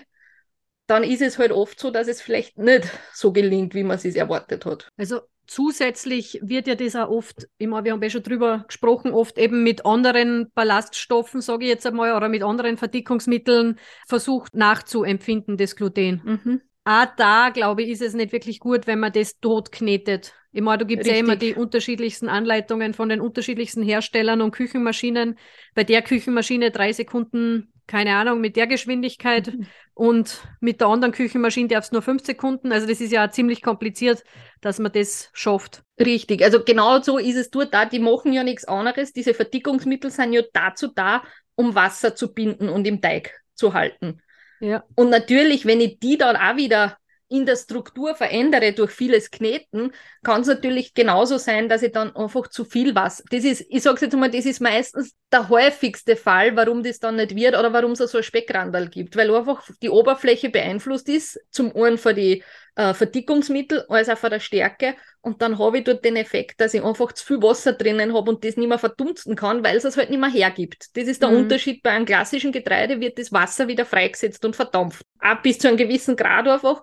[0.87, 4.05] dann ist es halt oft so, dass es vielleicht nicht so gelingt, wie man es
[4.05, 4.89] erwartet hat.
[4.99, 9.39] Also zusätzlich wird ja das auch oft, immer, wir haben ja schon drüber gesprochen, oft
[9.39, 15.77] eben mit anderen Ballaststoffen, sage ich jetzt einmal, oder mit anderen Verdickungsmitteln versucht nachzuempfinden, das
[15.77, 16.21] Gluten.
[16.25, 20.35] Mhm auch da, glaube ich, ist es nicht wirklich gut, wenn man das tot knetet.
[20.53, 25.39] Ich meine, du gibst ja immer die unterschiedlichsten Anleitungen von den unterschiedlichsten Herstellern und Küchenmaschinen.
[25.75, 29.67] Bei der Küchenmaschine drei Sekunden, keine Ahnung, mit der Geschwindigkeit mhm.
[29.95, 32.71] und mit der anderen Küchenmaschine darf es nur fünf Sekunden.
[32.71, 34.25] Also das ist ja ziemlich kompliziert,
[34.61, 35.85] dass man das schafft.
[35.99, 37.87] Richtig, also genau so ist es dort da.
[37.87, 39.13] Die machen ja nichts anderes.
[39.13, 41.23] Diese Verdickungsmittel sind ja dazu da,
[41.55, 44.21] um Wasser zu binden und im Teig zu halten.
[44.63, 44.85] Ja.
[44.95, 46.97] Und natürlich, wenn ich die dann auch wieder
[47.29, 52.15] in der Struktur verändere durch vieles Kneten, kann es natürlich genauso sein, dass ich dann
[52.15, 53.25] einfach zu viel was.
[53.31, 57.17] Das ist, ich sage jetzt mal, das ist meistens der häufigste Fall, warum das dann
[57.17, 61.41] nicht wird oder warum es so ein Speckrandal gibt, weil einfach die Oberfläche beeinflusst ist,
[61.51, 62.45] zum einen für die
[62.75, 64.95] äh, Verdickungsmittel als auch von der Stärke.
[65.21, 68.31] Und dann habe ich dort den Effekt, dass ich einfach zu viel Wasser drinnen habe
[68.31, 70.97] und das nicht mehr verdunsten kann, weil es es halt nicht mehr hergibt.
[70.97, 71.39] Das ist der mhm.
[71.39, 71.83] Unterschied.
[71.83, 75.05] Bei einem klassischen Getreide wird das Wasser wieder freigesetzt und verdampft.
[75.19, 76.83] Ab bis zu einem gewissen Grad einfach.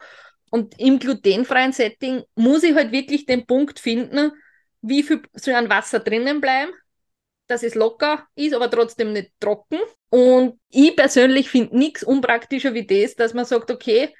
[0.52, 4.32] Und im glutenfreien Setting muss ich halt wirklich den Punkt finden,
[4.82, 6.72] wie viel soll an Wasser drinnen bleiben,
[7.48, 9.80] dass es locker ist, aber trotzdem nicht trocken.
[10.10, 14.14] Und ich persönlich finde nichts unpraktischer wie das, dass man sagt, okay,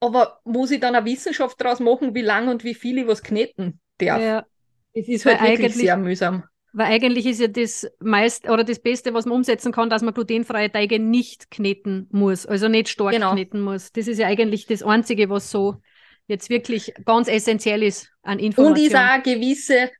[0.00, 3.22] aber muss ich dann eine Wissenschaft daraus machen, wie lang und wie viel ich was
[3.22, 4.20] kneten darf?
[4.20, 4.46] Ja.
[4.92, 6.44] Es ist halt wirklich sehr mühsam.
[6.72, 10.14] Weil eigentlich ist ja das meist oder das Beste, was man umsetzen kann, dass man
[10.14, 13.32] glutenfreie Teige nicht kneten muss, also nicht stark genau.
[13.32, 13.92] kneten muss.
[13.92, 15.76] Das ist ja eigentlich das Einzige, was so
[16.26, 18.78] jetzt wirklich ganz essentiell ist an Informationen.
[18.78, 19.90] Und ist auch eine gewisse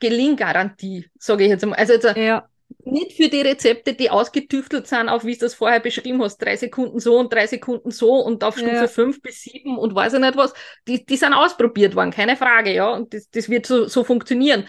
[0.00, 1.74] Gelinggarantie, sage ich jetzt mal.
[1.74, 2.48] Also jetzt ja
[2.86, 6.56] nicht für die Rezepte, die ausgetüftelt sind, auf wie du das vorher beschrieben hast, drei
[6.56, 8.86] Sekunden so und drei Sekunden so und auf Stufe ja.
[8.86, 10.54] fünf bis sieben und weiß ich nicht was,
[10.86, 14.66] die, die sind ausprobiert worden, keine Frage, ja, und das, das wird so, so funktionieren.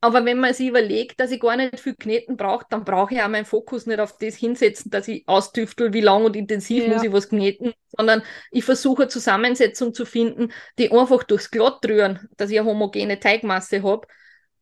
[0.00, 3.22] Aber wenn man sich überlegt, dass ich gar nicht viel Kneten brauche, dann brauche ich
[3.22, 6.92] auch meinen Fokus nicht auf das hinsetzen, dass ich austüftel, wie lang und intensiv ja.
[6.92, 11.84] muss ich was kneten, sondern ich versuche eine Zusammensetzung zu finden, die einfach durchs Glatt
[11.86, 14.06] rühren, dass ich eine homogene Teigmasse habe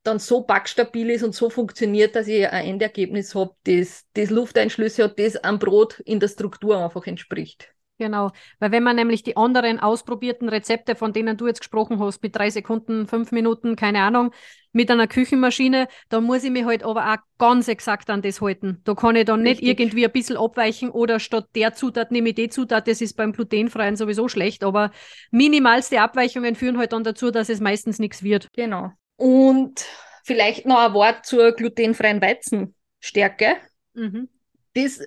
[0.04, 5.04] dann so backstabil ist und so funktioniert, dass ich ein Endergebnis habe, das, das Lufteinschlüsse
[5.04, 7.74] hat, das am Brot in der Struktur einfach entspricht.
[7.96, 12.22] Genau, weil wenn man nämlich die anderen ausprobierten Rezepte, von denen du jetzt gesprochen hast,
[12.24, 14.32] mit drei Sekunden, fünf Minuten, keine Ahnung,
[14.72, 18.80] mit einer Küchenmaschine, da muss ich mich halt aber auch ganz exakt an das halten.
[18.82, 19.68] Da kann ich dann Richtig.
[19.68, 23.16] nicht irgendwie ein bisschen abweichen oder statt der Zutat nehme ich die Zutat, das ist
[23.16, 24.90] beim glutenfreien sowieso schlecht, aber
[25.30, 28.48] minimalste Abweichungen führen halt dann dazu, dass es meistens nichts wird.
[28.54, 28.90] Genau.
[29.16, 29.84] Und
[30.24, 33.56] vielleicht noch ein Wort zur glutenfreien Weizenstärke.
[33.92, 34.28] Mhm.
[34.74, 35.00] Das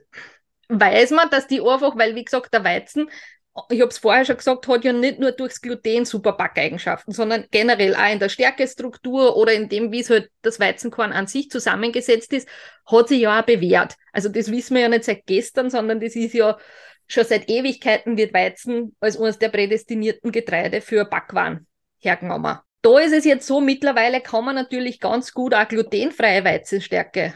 [0.70, 3.10] weiß man, dass die einfach, weil wie gesagt, der Weizen,
[3.70, 7.46] ich habe es vorher schon gesagt, hat ja nicht nur durchs Gluten super Backeigenschaften, sondern
[7.50, 11.50] generell auch in der Stärkestruktur oder in dem, wie es halt das Weizenkorn an sich
[11.50, 12.48] zusammengesetzt ist,
[12.86, 13.96] hat sich ja auch bewährt.
[14.14, 16.58] Also das wissen wir ja nicht seit gestern, sondern das ist ja
[17.08, 21.66] schon seit Ewigkeiten wird Weizen als eines der prädestinierten Getreide für Backwaren
[22.00, 22.60] hergenommen.
[22.82, 27.34] Da ist es jetzt so, mittlerweile kann man natürlich ganz gut auch glutenfreie Weizenstärke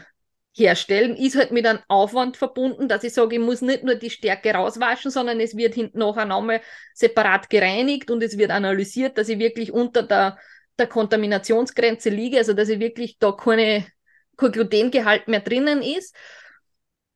[0.54, 1.16] herstellen.
[1.16, 4.52] Ist halt mit einem Aufwand verbunden, dass ich sage, ich muss nicht nur die Stärke
[4.54, 6.60] rauswaschen, sondern es wird hinten nachher nochmal
[6.94, 10.38] separat gereinigt und es wird analysiert, dass ich wirklich unter der,
[10.78, 13.86] der Kontaminationsgrenze liege, also dass ich wirklich da keine,
[14.36, 16.14] kein Glutengehalt mehr drinnen ist.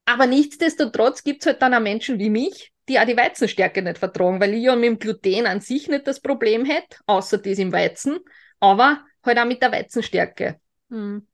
[0.05, 3.99] Aber nichtsdestotrotz gibt es halt dann auch Menschen wie mich, die auch die Weizenstärke nicht
[3.99, 7.59] vertragen, weil ich ja mit dem Gluten an sich nicht das Problem hätte, außer das
[7.59, 8.19] im Weizen,
[8.61, 10.61] aber halt auch mit der Weizenstärke.
[10.89, 11.27] Mhm.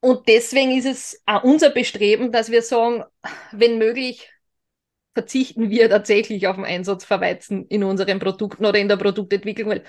[0.00, 3.04] Und deswegen ist es auch unser Bestreben, dass wir sagen,
[3.52, 4.30] wenn möglich,
[5.14, 9.70] verzichten wir tatsächlich auf den Einsatz von Weizen in unseren Produkten oder in der Produktentwicklung,
[9.70, 9.84] weil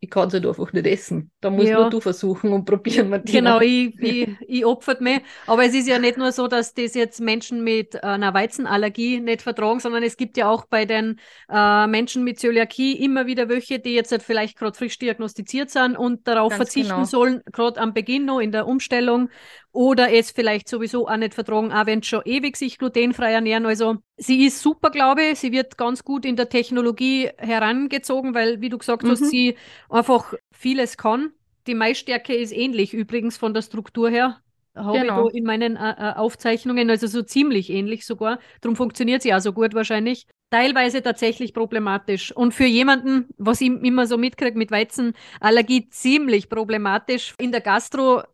[0.00, 1.30] ich kann es halt einfach nicht essen.
[1.40, 1.80] Da muss ja.
[1.80, 3.58] nur du versuchen und probieren, Martina.
[3.58, 5.20] Genau, ich, ich, ich opfert mich.
[5.46, 9.42] Aber es ist ja nicht nur so, dass das jetzt Menschen mit einer Weizenallergie nicht
[9.42, 13.80] vertragen, sondern es gibt ja auch bei den äh, Menschen mit Zöliakie immer wieder welche,
[13.80, 17.04] die jetzt halt vielleicht gerade frisch diagnostiziert sind und darauf Ganz verzichten genau.
[17.04, 19.30] sollen, gerade am Beginn noch in der Umstellung
[19.78, 23.64] oder es vielleicht sowieso auch nicht vertragen, auch wenn schon ewig sich glutenfrei ernähren.
[23.64, 25.38] Also sie ist super, glaube ich.
[25.38, 29.10] Sie wird ganz gut in der Technologie herangezogen, weil, wie du gesagt mhm.
[29.10, 29.56] hast, sie
[29.88, 31.30] einfach vieles kann.
[31.68, 34.40] Die Maisstärke ist ähnlich übrigens von der Struktur her.
[34.74, 35.28] Habe genau.
[35.28, 38.40] ich da in meinen äh, äh, Aufzeichnungen, also so ziemlich ähnlich sogar.
[38.60, 40.26] Darum funktioniert sie auch so gut wahrscheinlich.
[40.50, 42.34] Teilweise tatsächlich problematisch.
[42.34, 47.34] Und für jemanden, was ich immer so mitkriege mit Weizenallergie, ziemlich problematisch.
[47.38, 48.24] In der Gastro,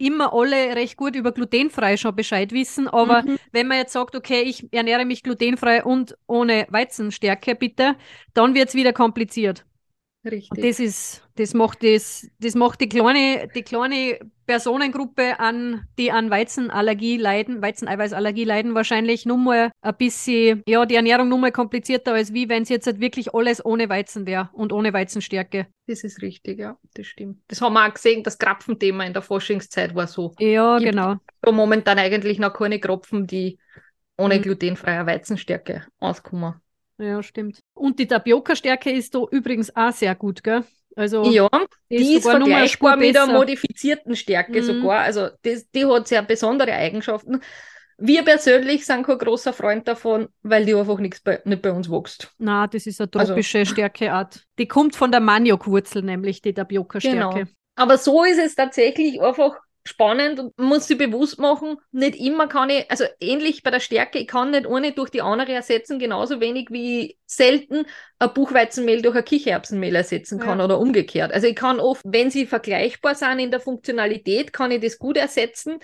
[0.00, 2.88] immer alle recht gut über glutenfrei schon Bescheid wissen.
[2.88, 3.38] Aber mhm.
[3.52, 7.96] wenn man jetzt sagt, okay, ich ernähre mich glutenfrei und ohne Weizenstärke, bitte,
[8.34, 9.64] dann wird es wieder kompliziert.
[10.24, 10.50] Richtig.
[10.50, 16.12] Und das ist, das macht das, das macht die kleine, die kleine Personengruppe an, die
[16.12, 21.50] an Weizenallergie leiden, Weizeneiweißallergie leiden, wahrscheinlich nur mal ein bisschen, ja, die Ernährung nur mal
[21.50, 25.68] komplizierter, als wie wenn es jetzt halt wirklich alles ohne Weizen wäre und ohne Weizenstärke.
[25.86, 27.38] Das ist richtig, ja, das stimmt.
[27.48, 30.34] Das haben wir auch gesehen, das Krapfenthema in der Forschungszeit war so.
[30.38, 31.16] Ja, Gibt genau.
[31.50, 33.58] Momentan eigentlich noch keine Kropfen, die
[34.18, 34.42] ohne mhm.
[34.42, 36.54] glutenfreie Weizenstärke auskommen.
[36.98, 37.60] Ja, stimmt.
[37.72, 40.64] Und die Tapioca-Stärke ist da übrigens auch sehr gut, gell?
[40.96, 41.48] Also, ja,
[41.90, 44.64] die ist, ist vergleichbar mit der modifizierten Stärke mhm.
[44.64, 45.00] sogar.
[45.00, 47.40] Also das, die hat sehr besondere Eigenschaften.
[48.02, 51.90] Wir persönlich sind kein großer Freund davon, weil die einfach nichts bei, nicht bei uns
[51.90, 52.32] wächst.
[52.38, 54.46] Na, das ist eine tropische also, Stärkeart.
[54.58, 57.40] Die kommt von der Maniokwurzel, nämlich die Tapioca-Stärke.
[57.40, 57.50] Genau.
[57.76, 62.68] Aber so ist es tatsächlich einfach spannend und muss sich bewusst machen, nicht immer kann
[62.68, 66.40] ich, also ähnlich bei der Stärke, ich kann nicht eine durch die andere ersetzen, genauso
[66.40, 67.86] wenig wie selten
[68.18, 70.66] ein Buchweizenmehl durch ein Kichererbsenmehl ersetzen kann ja.
[70.66, 71.32] oder umgekehrt.
[71.32, 75.16] Also ich kann oft, wenn sie vergleichbar sind in der Funktionalität, kann ich das gut
[75.16, 75.78] ersetzen.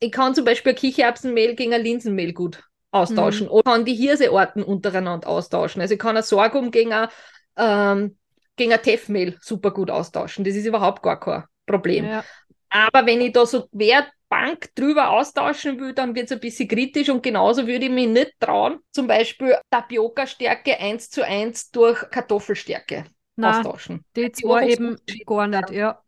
[0.00, 3.52] Ich kann zum Beispiel ein Kichererbsenmehl gegen ein Linsenmehl gut austauschen mhm.
[3.52, 5.80] oder kann die Hirseorten untereinander austauschen.
[5.80, 7.08] Also ich kann ein Sorghum gegen ein,
[7.56, 8.18] ähm,
[8.56, 10.44] gegen ein Teffmehl super gut austauschen.
[10.44, 12.04] Das ist überhaupt gar kein Problem.
[12.04, 12.24] Ja.
[12.70, 17.08] Aber wenn ich da so Wertbank drüber austauschen will, dann wird es ein bisschen kritisch
[17.08, 23.04] und genauso würde ich mich nicht trauen, zum Beispiel Tapioca-Stärke 1 zu 1 durch Kartoffelstärke
[23.36, 24.04] Nein, austauschen.
[24.16, 26.00] Die zwei eben gar nicht, ja.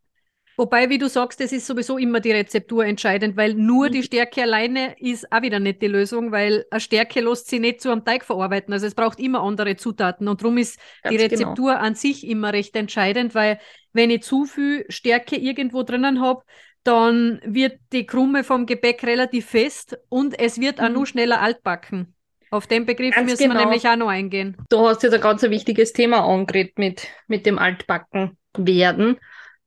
[0.57, 3.93] Wobei, wie du sagst, es ist sowieso immer die Rezeptur entscheidend, weil nur mhm.
[3.93, 7.81] die Stärke alleine ist auch wieder nicht die Lösung, weil eine Stärke lässt sich nicht
[7.81, 8.73] zu einem Teig verarbeiten.
[8.73, 11.31] Also es braucht immer andere Zutaten und darum ist Ganz die genau.
[11.31, 11.85] Rezeptur genau.
[11.85, 13.59] an sich immer recht entscheidend, weil
[13.93, 16.43] wenn ich zu viel Stärke irgendwo drinnen habe,
[16.85, 20.85] dann wird die Krumme vom Gebäck relativ fest und es wird mhm.
[20.85, 22.15] auch nur schneller altbacken.
[22.51, 23.55] Auf den Begriff ganz müssen genau.
[23.55, 24.59] wir nämlich auch noch eingehen.
[24.69, 29.19] Du hast jetzt ein ganz wichtiges Thema angeredet mit, mit dem Altbacken werden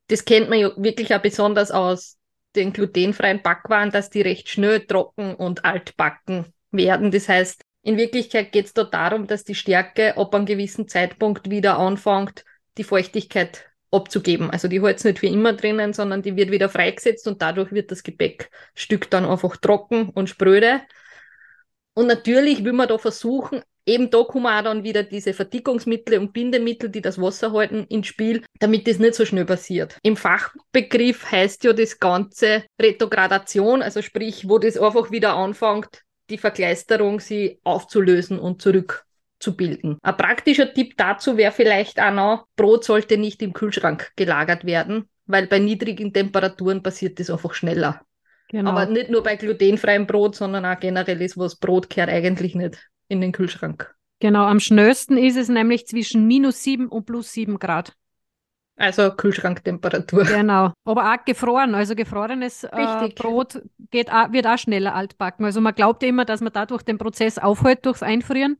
[0.08, 2.18] das kennt man ja wirklich auch besonders aus
[2.56, 7.12] den glutenfreien Backwaren, dass die recht schnell trocken und altbacken werden.
[7.12, 11.50] Das heißt, in Wirklichkeit geht es da darum, dass die Stärke ab einem gewissen Zeitpunkt
[11.50, 12.46] wieder anfängt,
[12.78, 14.50] die Feuchtigkeit abzugeben.
[14.50, 17.72] Also die hält es nicht für immer drinnen, sondern die wird wieder freigesetzt und dadurch
[17.72, 20.82] wird das Gebäckstück dann einfach trocken und spröde.
[21.94, 26.34] Und natürlich will man da versuchen, Eben da kommen auch dann wieder diese Verdickungsmittel und
[26.34, 29.98] Bindemittel, die das Wasser halten, ins Spiel, damit das nicht so schnell passiert.
[30.02, 36.39] Im Fachbegriff heißt ja das Ganze Retrogradation, also sprich, wo das einfach wieder anfängt, die
[36.39, 40.00] Verkleisterung sie aufzulösen und zurückzubilden.
[40.02, 45.08] Ein praktischer Tipp dazu wäre vielleicht auch noch, Brot sollte nicht im Kühlschrank gelagert werden,
[45.28, 48.02] weil bei niedrigen Temperaturen passiert das einfach schneller.
[48.50, 48.71] Genau.
[48.71, 52.80] Aber nicht nur bei glutenfreiem Brot, sondern auch generell ist was Brot kehrt eigentlich nicht
[53.08, 53.94] in den Kühlschrank.
[54.20, 57.94] Genau, am schnellsten ist es nämlich zwischen minus 7 und plus 7 Grad.
[58.78, 60.26] Also Kühlschranktemperatur.
[60.26, 60.74] Genau.
[60.84, 61.76] Aber auch gefroren.
[61.76, 65.46] Also gefrorenes äh, Brot geht auch, wird auch schneller altbacken.
[65.46, 68.58] Also man glaubt ja immer, dass man dadurch den Prozess aufhält durchs Einfrieren.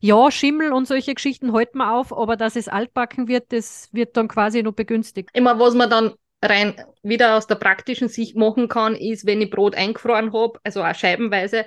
[0.00, 4.16] Ja, Schimmel und solche Geschichten halten wir auf, aber dass es altbacken wird, das wird
[4.16, 5.30] dann quasi nur begünstigt.
[5.32, 9.50] Immer was man dann rein wieder aus der praktischen Sicht machen kann, ist, wenn ich
[9.50, 11.64] Brot eingefroren habe, also auch scheibenweise,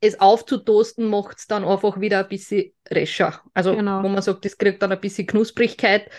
[0.00, 3.42] es aufzutoasten, macht es dann einfach wieder ein bisschen rescher.
[3.54, 4.02] Also, genau.
[4.02, 6.10] wo man sagt, das kriegt dann ein bisschen Knusprigkeit.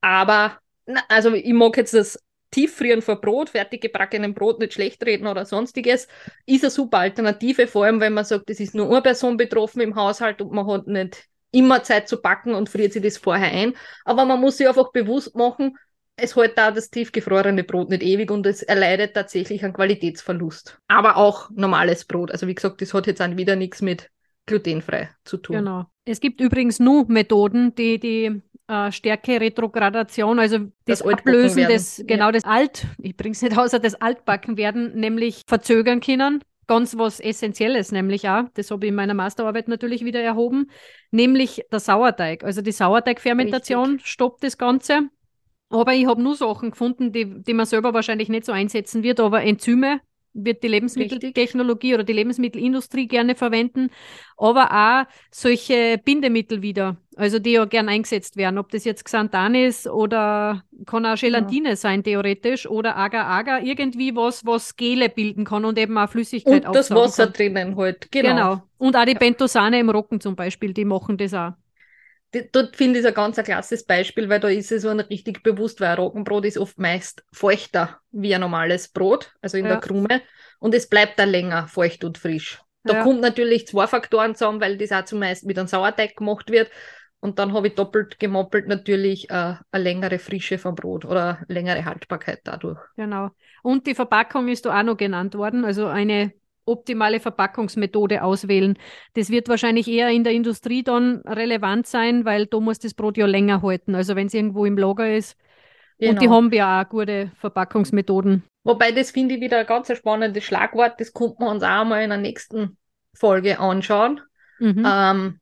[0.00, 2.18] Aber, na, also ich mag jetzt das
[2.50, 6.08] Tieffrieren von Brot, fertig gebackenen Brot nicht schlecht reden oder sonstiges,
[6.46, 9.82] ist eine super Alternative, vor allem wenn man sagt, es ist nur eine Person betroffen
[9.82, 13.52] im Haushalt und man hat nicht immer Zeit zu backen und friert sich das vorher
[13.52, 13.74] ein.
[14.04, 15.76] Aber man muss sich einfach bewusst machen,
[16.18, 20.78] es hält da das tiefgefrorene Brot nicht ewig und es erleidet tatsächlich einen Qualitätsverlust.
[20.88, 22.30] Aber auch normales Brot.
[22.30, 24.10] Also wie gesagt, das hat jetzt auch wieder nichts mit
[24.46, 25.56] glutenfrei zu tun.
[25.56, 25.86] Genau.
[26.04, 32.26] Es gibt übrigens nur Methoden, die die äh, Stärke-Retrogradation, also das, das Ablösen des, genau
[32.26, 32.32] ja.
[32.32, 36.42] des Alt, ich bringe es nicht außer das Altbacken werden, nämlich verzögern können.
[36.66, 40.70] Ganz was Essentielles, nämlich auch, das habe ich in meiner Masterarbeit natürlich wieder erhoben,
[41.10, 42.44] nämlich der Sauerteig.
[42.44, 45.08] Also die Sauerteigfermentation stoppt das Ganze.
[45.70, 49.20] Aber ich habe nur Sachen gefunden, die, die man selber wahrscheinlich nicht so einsetzen wird,
[49.20, 50.00] aber Enzyme
[50.44, 53.90] wird die Lebensmitteltechnologie oder die Lebensmittelindustrie gerne verwenden,
[54.36, 59.54] aber auch solche Bindemittel wieder, also die ja gern eingesetzt werden, ob das jetzt Xanthan
[59.54, 61.76] ist oder kann auch Gelatine ja.
[61.76, 66.74] sein theoretisch oder Agar-Agar, irgendwie was, was Gele bilden kann und eben auch Flüssigkeit Und
[66.74, 67.32] das Wasser kann.
[67.32, 68.28] drinnen halt, genau.
[68.28, 68.62] genau.
[68.78, 69.14] Und auch die.
[69.14, 71.52] Bentosane im Roggen zum Beispiel, die machen das auch
[72.52, 75.42] dort finde ich es ein ganz ein klasses Beispiel, weil da ist es so richtig
[75.42, 79.72] bewusst, weil ein Roggenbrot ist oft meist feuchter wie ein normales Brot, also in ja.
[79.72, 80.22] der Krume,
[80.58, 82.60] und es bleibt dann länger feucht und frisch.
[82.84, 83.02] Da ja.
[83.02, 86.70] kommt natürlich zwei Faktoren zusammen, weil das auch zumeist mit einem Sauerteig gemacht wird.
[87.20, 91.84] Und dann habe ich doppelt gemoppelt natürlich äh, eine längere Frische vom Brot oder längere
[91.84, 92.78] Haltbarkeit dadurch.
[92.96, 93.30] Genau.
[93.62, 95.64] Und die Verpackung ist da auch noch genannt worden.
[95.64, 96.32] Also eine
[96.68, 98.78] optimale Verpackungsmethode auswählen.
[99.14, 103.16] Das wird wahrscheinlich eher in der Industrie dann relevant sein, weil da muss das Brot
[103.16, 103.94] ja länger halten.
[103.94, 105.36] Also wenn es irgendwo im Lager ist.
[105.98, 106.10] Genau.
[106.10, 106.36] Und die genau.
[106.36, 108.44] haben ja auch gute Verpackungsmethoden.
[108.64, 111.00] Wobei das finde ich wieder ein ganz spannendes Schlagwort.
[111.00, 112.76] Das könnten wir uns auch mal in der nächsten
[113.14, 114.20] Folge anschauen.
[114.60, 114.84] Mhm.
[114.86, 115.40] Ähm,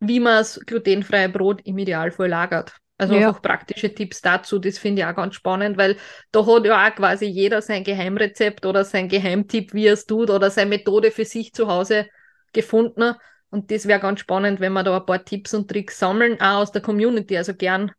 [0.00, 2.74] wie man das glutenfreie Brot im Idealfall lagert.
[2.98, 3.28] Also ja.
[3.28, 5.96] einfach praktische Tipps dazu, das finde ich auch ganz spannend, weil
[6.32, 10.30] da hat ja auch quasi jeder sein Geheimrezept oder sein Geheimtipp, wie er es tut
[10.30, 12.06] oder seine Methode für sich zu Hause
[12.54, 13.14] gefunden.
[13.50, 16.62] Und das wäre ganz spannend, wenn wir da ein paar Tipps und Tricks sammeln, auch
[16.62, 17.36] aus der Community.
[17.36, 17.92] Also gern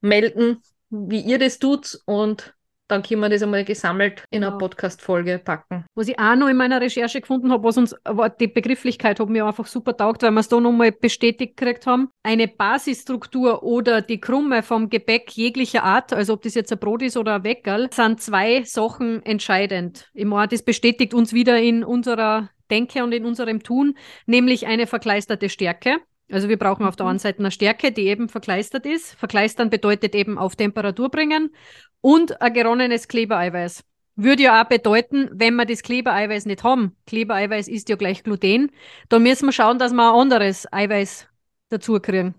[0.00, 2.54] melden, wie ihr das tut und
[2.88, 5.84] dann können wir das einmal gesammelt in eine Podcast-Folge packen.
[5.94, 7.94] Was ich auch noch in meiner Recherche gefunden habe, was uns,
[8.40, 12.08] die Begrifflichkeit hat mir einfach super taugt, weil wir es da nochmal bestätigt gekriegt haben.
[12.22, 17.02] Eine Basisstruktur oder die Krumme vom Gebäck jeglicher Art, also ob das jetzt ein Brot
[17.02, 20.08] ist oder ein Weckerl, sind zwei Sachen entscheidend.
[20.14, 23.96] Ich meine, das bestätigt uns wieder in unserer Denke und in unserem Tun,
[24.26, 25.98] nämlich eine verkleisterte Stärke.
[26.30, 27.10] Also wir brauchen auf der mhm.
[27.10, 29.14] einen Seite eine Stärke, die eben verkleistert ist.
[29.14, 31.54] Verkleistern bedeutet eben auf Temperatur bringen
[32.00, 33.84] und ein geronnenes Klebereiweiß.
[34.16, 38.72] Würde ja auch bedeuten, wenn wir das Klebereiweiß nicht haben, Klebereiweiß ist ja gleich Gluten,
[39.08, 41.28] dann müssen wir schauen, dass wir ein anderes Eiweiß
[41.68, 42.34] dazu kriegen.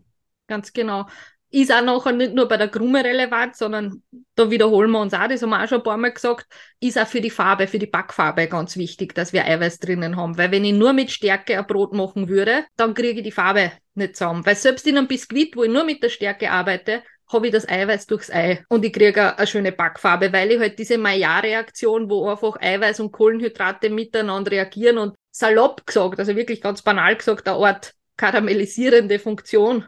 [0.48, 1.06] Ganz genau.
[1.52, 4.04] Ist auch nachher nicht nur bei der Krume relevant, sondern
[4.36, 6.46] da wiederholen wir uns auch, das haben wir auch schon ein paar Mal gesagt,
[6.80, 10.38] ist auch für die Farbe, für die Backfarbe ganz wichtig, dass wir Eiweiß drinnen haben.
[10.38, 13.72] Weil wenn ich nur mit Stärke ein Brot machen würde, dann kriege ich die Farbe
[13.96, 14.46] nicht zusammen.
[14.46, 17.68] Weil selbst in einem Biskuit, wo ich nur mit der Stärke arbeite, habe ich das
[17.68, 22.28] Eiweiß durchs Ei und ich kriege eine schöne Backfarbe, weil ich halt diese Maillard-Reaktion, wo
[22.28, 27.58] einfach Eiweiß und Kohlenhydrate miteinander reagieren und salopp gesagt, also wirklich ganz banal gesagt, eine
[27.58, 29.86] Art karamellisierende Funktion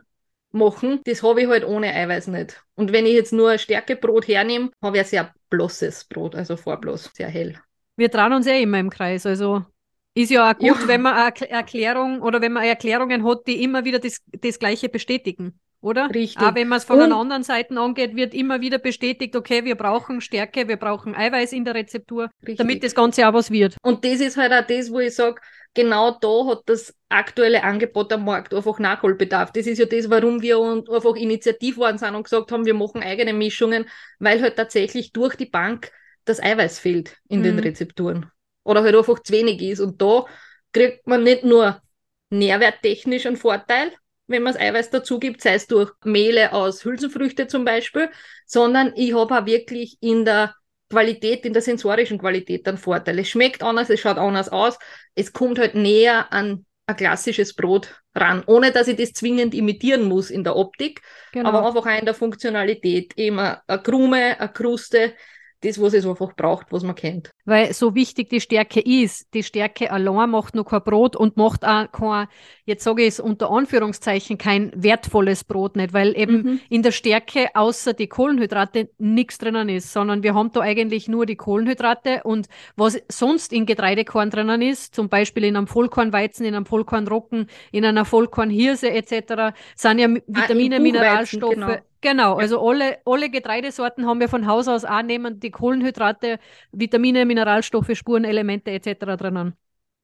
[0.52, 2.64] machen, das habe ich halt ohne Eiweiß nicht.
[2.76, 6.58] Und wenn ich jetzt nur ein Stärkebrot hernehme, habe ich ein sehr blosses Brot, also
[6.58, 7.58] vorblos, sehr hell.
[7.96, 9.66] Wir trauen uns eh immer im Kreis, also
[10.14, 10.88] ist ja auch gut, ja.
[10.88, 14.90] wenn man eine Erklärung oder wenn man Erklärungen hat, die immer wieder das, das Gleiche
[14.90, 16.10] bestätigen oder?
[16.14, 16.38] Richtig.
[16.38, 19.76] Aber wenn man es von einer anderen Seite angeht, wird immer wieder bestätigt, okay, wir
[19.76, 22.58] brauchen Stärke, wir brauchen Eiweiß in der Rezeptur, richtig.
[22.58, 23.76] damit das Ganze auch was wird.
[23.82, 25.42] Und das ist halt auch das, wo ich sage,
[25.74, 29.52] genau da hat das aktuelle Angebot am Markt einfach Nachholbedarf.
[29.52, 33.04] Das ist ja das, warum wir einfach initiativ waren sind und gesagt haben, wir machen
[33.04, 33.88] eigene Mischungen,
[34.20, 35.92] weil halt tatsächlich durch die Bank
[36.26, 37.44] das Eiweiß fehlt in mhm.
[37.44, 38.32] den Rezepturen.
[38.64, 39.80] Oder halt einfach zu wenig ist.
[39.80, 40.26] Und da
[40.72, 41.82] kriegt man nicht nur
[42.30, 43.92] nährwerttechnisch einen Vorteil,
[44.28, 48.10] wenn man das Eiweiß dazu gibt, sei es durch Mehle aus Hülsenfrüchte zum Beispiel,
[48.46, 50.56] sondern ich habe auch wirklich in der
[50.92, 53.18] Qualität, in der sensorischen Qualität einen Vorteil.
[53.20, 54.78] Es schmeckt anders, es schaut anders aus,
[55.16, 60.04] es kommt halt näher an ein klassisches Brot ran, ohne dass ich das zwingend imitieren
[60.04, 61.02] muss in der Optik,
[61.32, 61.50] genau.
[61.50, 63.18] aber einfach auch in der Funktionalität.
[63.18, 65.14] Eben eine Krume, eine Kruste,
[65.62, 67.32] das, was es einfach braucht, was man kennt.
[67.46, 71.64] Weil so wichtig die Stärke ist, die Stärke allein macht noch kein Brot und macht
[71.64, 72.28] auch kein,
[72.66, 76.60] jetzt sage ich es unter Anführungszeichen, kein wertvolles Brot nicht, weil eben mhm.
[76.70, 81.26] in der Stärke außer die Kohlenhydrate nichts drinnen ist, sondern wir haben da eigentlich nur
[81.26, 86.56] die Kohlenhydrate und was sonst in Getreidekorn drinnen ist, zum Beispiel in einem Vollkornweizen, in
[86.56, 91.54] einem Vollkornrocken, in einer Vollkornhirse etc., sind ja ah, Vitamine, ah, Mineralstoffe.
[91.54, 96.40] Genau Genau, also alle, alle Getreidesorten haben wir von Haus aus auch nehmen die Kohlenhydrate,
[96.72, 99.18] Vitamine, Mineralstoffe, Spurenelemente etc.
[99.18, 99.54] drinnen.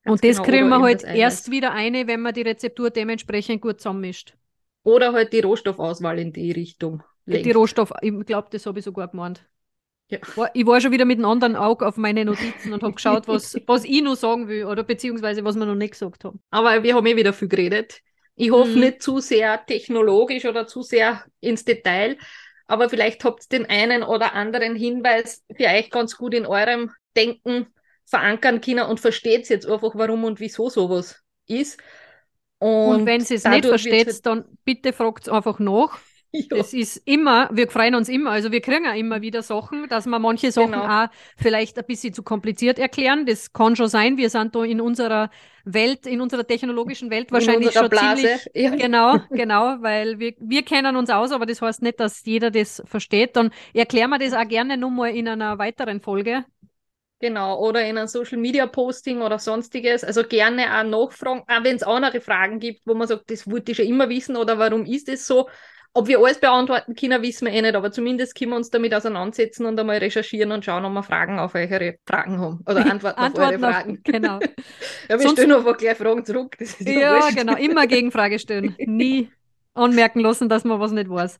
[0.06, 3.82] Und das genau, kriegen wir halt erst wieder eine, wenn man die Rezeptur dementsprechend gut
[3.82, 4.36] zusammenmischt.
[4.84, 7.04] Oder halt die Rohstoffauswahl in die Richtung.
[7.26, 7.46] lenkt.
[7.46, 9.46] Die Rohstoff, ich glaube, das habe ich sogar gemeint.
[10.10, 10.20] Ja.
[10.54, 13.58] Ich war schon wieder mit einem anderen Auge auf meine Notizen und habe geschaut, was,
[13.66, 16.40] was ich noch sagen will oder beziehungsweise was wir noch nicht gesagt haben.
[16.52, 18.02] Aber wir haben eh wieder viel geredet.
[18.40, 18.84] Ich hoffe Mhm.
[18.84, 22.18] nicht zu sehr technologisch oder zu sehr ins Detail,
[22.68, 26.92] aber vielleicht habt ihr den einen oder anderen Hinweis für euch ganz gut in eurem
[27.18, 27.68] Denken
[28.06, 31.80] verankern können und versteht jetzt einfach, warum und wieso sowas ist.
[32.60, 36.00] Und, wenn sie es nicht versteht, dann bitte fragt es einfach nach.
[36.52, 39.88] ja, Das ist immer, wir freuen uns immer, also wir kriegen auch immer wieder Sachen,
[39.90, 41.04] dass wir manche Sachen Genau.
[41.04, 41.08] auch
[41.38, 43.26] vielleicht ein bisschen zu kompliziert erklären.
[43.26, 44.18] Das kann schon sein.
[44.18, 45.30] Wir sind da in unserer
[45.66, 48.22] Welt, in unserer technologischen Welt wahrscheinlich schon Blase.
[48.22, 48.76] ziemlich Ja.
[48.76, 52.82] Genau, genau, weil wir, wir kennen uns aus, aber das heißt nicht, dass jeder das
[52.86, 53.36] versteht.
[53.36, 56.46] Dann erklären wir das auch gerne nochmal in einer weiteren Folge.
[57.20, 60.04] Genau, oder in einem Social Media Posting oder sonstiges.
[60.04, 63.72] Also gerne auch nachfragen, auch wenn es andere Fragen gibt, wo man sagt, das wollte
[63.72, 65.50] ich schon immer wissen oder warum ist es so.
[65.98, 68.94] Ob wir alles beantworten können, wissen wir eh nicht, aber zumindest können wir uns damit
[68.94, 73.18] auseinandersetzen und einmal recherchieren und schauen, ob wir Fragen auf eure Fragen haben oder Antworten,
[73.20, 74.02] Antworten auf auf- eure Fragen.
[74.04, 74.40] genau.
[75.10, 76.58] Ja, wir Sonst- stellen einfach gleich Fragen zurück.
[76.80, 78.76] Ja, Ja, genau, immer Gegenfrage stellen.
[78.86, 79.30] Nie
[79.74, 81.40] anmerken lassen, dass man was nicht weiß.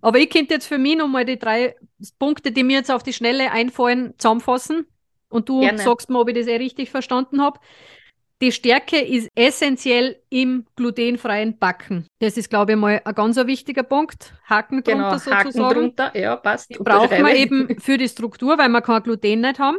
[0.00, 1.74] Aber ich könnte jetzt für mich nochmal die drei
[2.18, 4.86] Punkte, die mir jetzt auf die Schnelle einfallen, zusammenfassen.
[5.28, 5.78] Und du Gerne.
[5.78, 7.58] sagst mir, ob ich das eh richtig verstanden habe.
[8.42, 12.08] Die Stärke ist essentiell im glutenfreien Backen.
[12.18, 14.34] Das ist, glaube ich, mal ein ganz wichtiger Punkt.
[14.50, 15.74] Haken Genau, drunter Haken sozusagen.
[15.80, 16.70] drunter, ja, passt.
[16.70, 19.78] Die braucht man eben für die Struktur, weil man kein Gluten nicht haben.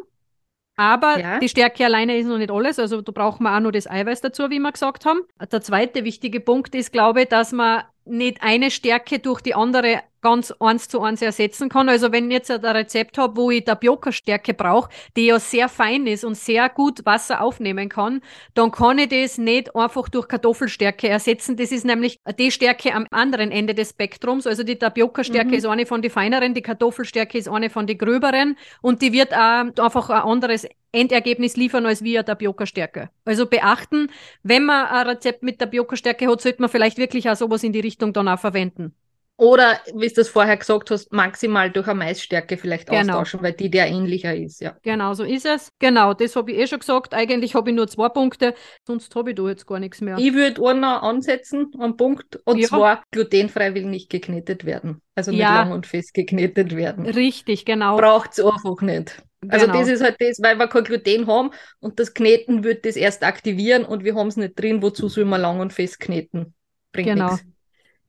[0.78, 1.40] Aber Ja.
[1.40, 2.80] die Stärke alleine ist noch nicht alles.
[2.80, 5.24] Also da braucht man auch noch das Eiweiß dazu, wie wir gesagt haben.
[5.52, 10.02] Der zweite wichtige Punkt ist, glaube ich, dass man nicht eine Stärke durch die andere
[10.22, 11.90] ganz eins zu eins ersetzen kann.
[11.90, 16.08] Also wenn ich jetzt ein Rezept habe, wo ich Tapioca-Stärke brauche, die ja sehr fein
[16.08, 18.22] ist und sehr gut Wasser aufnehmen kann,
[18.54, 21.58] dann kann ich das nicht einfach durch Kartoffelstärke ersetzen.
[21.58, 24.48] Das ist nämlich die Stärke am anderen Ende des Spektrums.
[24.48, 25.54] Also die Tapioca-Stärke Mhm.
[25.56, 29.34] ist eine von den feineren, die Kartoffelstärke ist eine von den gröberen und die wird
[29.34, 33.10] auch einfach ein anderes Endergebnis liefern als wir Tapioca-Stärke.
[33.26, 34.10] Also beachten,
[34.44, 37.80] wenn man ein Rezept mit Tapioca-Stärke hat, sollte man vielleicht wirklich auch sowas in die
[37.82, 38.94] Richtung dann auch verwenden.
[39.36, 43.00] Oder, wie du das vorher gesagt hast, maximal durch eine Maisstärke vielleicht Genau.
[43.18, 44.78] austauschen, weil die der ähnlicher ist, ja.
[44.84, 45.70] Genau, so ist es.
[45.80, 47.16] Genau, das habe ich eh schon gesagt.
[47.16, 48.54] Eigentlich habe ich nur zwei Punkte,
[48.88, 50.18] sonst habe ich da jetzt gar nichts mehr.
[50.20, 52.68] Ich würde einen noch ansetzen, einen Punkt, und Ja.
[52.68, 55.02] zwar glutenfrei will nicht geknetet werden.
[55.16, 55.56] Also nicht Ja.
[55.64, 57.08] lang und fest geknetet werden.
[57.08, 57.98] Richtig, genau.
[57.98, 59.24] Braucht es einfach nicht.
[59.50, 59.80] Also Genau.
[59.80, 63.24] das ist halt das, weil wir kein Gluten haben und das Kneten wird das erst
[63.24, 66.54] aktivieren und wir haben es nicht drin, wozu soll man lang und fest kneten?
[66.92, 67.32] Bringt Genau.
[67.32, 67.46] nichts.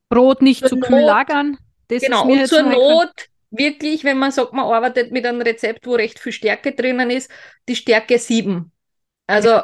[0.09, 1.57] Brot nicht Zur zu kühl Not- lagern.
[1.89, 2.63] Das Genau, und zur.
[2.63, 3.11] Not
[3.51, 7.31] wirklich, wenn man sagt, man arbeitet mit einem Rezept, wo recht viel Stärke drinnen ist,
[7.69, 8.73] die Stärke 7.
[9.27, 9.61] Also,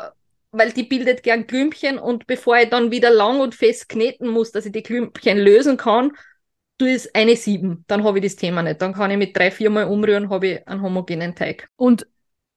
[0.53, 4.53] weil die bildet gern Klümpchen und bevor ich dann wieder lang und fest kneten muss,
[4.53, 6.13] dass ich die Klümpchen lösen kann,
[6.81, 7.85] du ist eine 7.
[7.87, 8.81] Dann habe ich das Thema nicht.
[8.81, 11.69] Dann kann ich mit drei, viermal umrühren, habe ich einen homogenen Teig.
[11.77, 12.07] Und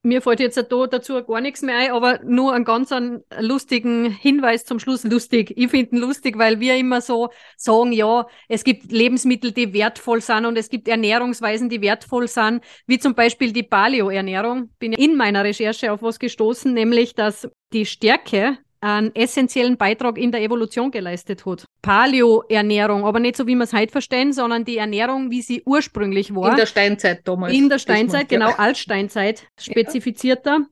[0.04, 4.10] mir fällt jetzt da dazu gar nichts mehr ein, aber nur einen ganz einen lustigen
[4.10, 5.02] Hinweis zum Schluss.
[5.04, 5.54] Lustig.
[5.56, 10.20] Ich finde ihn lustig, weil wir immer so sagen, ja, es gibt Lebensmittel, die wertvoll
[10.20, 14.70] sind und es gibt Ernährungsweisen, die wertvoll sind, wie zum Beispiel die Paleo-Ernährung.
[14.78, 20.30] Bin in meiner Recherche auf was gestoßen, nämlich, dass die Stärke einen essentiellen Beitrag in
[20.30, 21.64] der Evolution geleistet hat.
[21.82, 26.34] Paleo-Ernährung, aber nicht so, wie wir es heute verstehen, sondern die Ernährung, wie sie ursprünglich
[26.34, 26.50] war.
[26.50, 27.54] In der Steinzeit damals.
[27.54, 28.38] In der Steinzeit, meint, ja.
[28.38, 30.66] genau, Altsteinzeit, spezifizierter.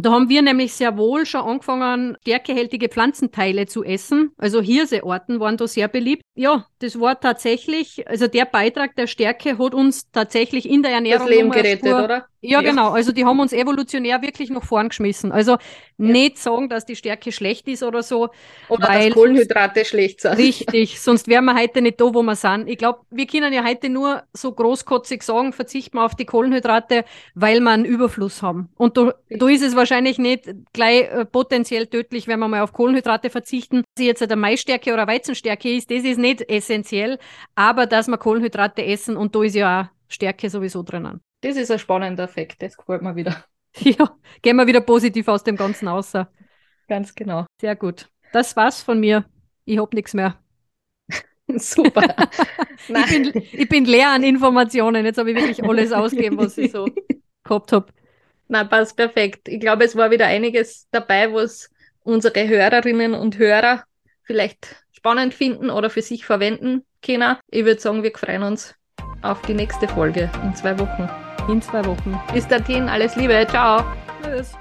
[0.00, 4.30] Da haben wir nämlich sehr wohl schon angefangen, stärkehältige Pflanzenteile zu essen.
[4.38, 6.22] Also Hirsearten waren da sehr beliebt.
[6.34, 11.26] Ja, das war tatsächlich, also der Beitrag der Stärke hat uns tatsächlich in der Ernährung
[11.26, 12.26] Das Leben gerettet, Spur- oder?
[12.40, 12.70] Ja, Ja.
[12.70, 12.90] genau.
[12.90, 15.32] Also die haben uns evolutionär wirklich nach vorn geschmissen.
[15.32, 15.56] Also
[15.96, 18.28] nicht sagen, dass die Stärke schlecht ist oder so.
[18.68, 20.38] Oder Weil- dass Kohlenhydrate schlecht sind.
[20.38, 22.68] Richtig, sonst wären wir heute nicht da, wo wir sind.
[22.68, 27.04] Ich glaube, wir können ja heute nur so großkotzig sagen, verzichten wir auf die Kohlenhydrate,
[27.34, 28.68] weil wir einen Überfluss haben.
[28.76, 32.72] Und da, da ist es wahrscheinlich nicht gleich äh, potenziell tödlich, wenn wir mal auf
[32.72, 33.82] Kohlenhydrate verzichten.
[33.96, 37.18] Dass jetzt eine Maisstärke oder Weizenstärke ist, das ist nicht essentiell,
[37.54, 41.20] aber dass wir Kohlenhydrate essen und da ist ja auch Stärke sowieso drinnen.
[41.40, 43.44] Das ist ein spannender Effekt, das gefällt mir wieder.
[43.80, 46.12] Ja, gehen wir wieder positiv aus dem Ganzen raus.
[46.88, 47.46] Ganz genau.
[47.60, 48.08] Sehr gut.
[48.32, 49.26] Das war's von mir.
[49.66, 50.38] Ich hab nichts mehr.
[51.56, 52.02] Super.
[52.88, 55.04] Ich bin, ich bin leer an Informationen.
[55.04, 56.88] Jetzt habe ich wirklich alles ausgegeben, was ich so
[57.44, 57.92] gehabt habe.
[58.48, 59.48] Na, passt perfekt.
[59.48, 61.70] Ich glaube, es war wieder einiges dabei, was
[62.02, 63.84] unsere Hörerinnen und Hörer
[64.22, 67.36] vielleicht spannend finden oder für sich verwenden können.
[67.48, 68.74] Ich würde sagen, wir freuen uns
[69.22, 71.08] auf die nächste Folge in zwei Wochen.
[71.50, 72.18] In zwei Wochen.
[72.32, 73.84] Bis dahin, alles Liebe, ciao.
[74.22, 74.52] Tschüss.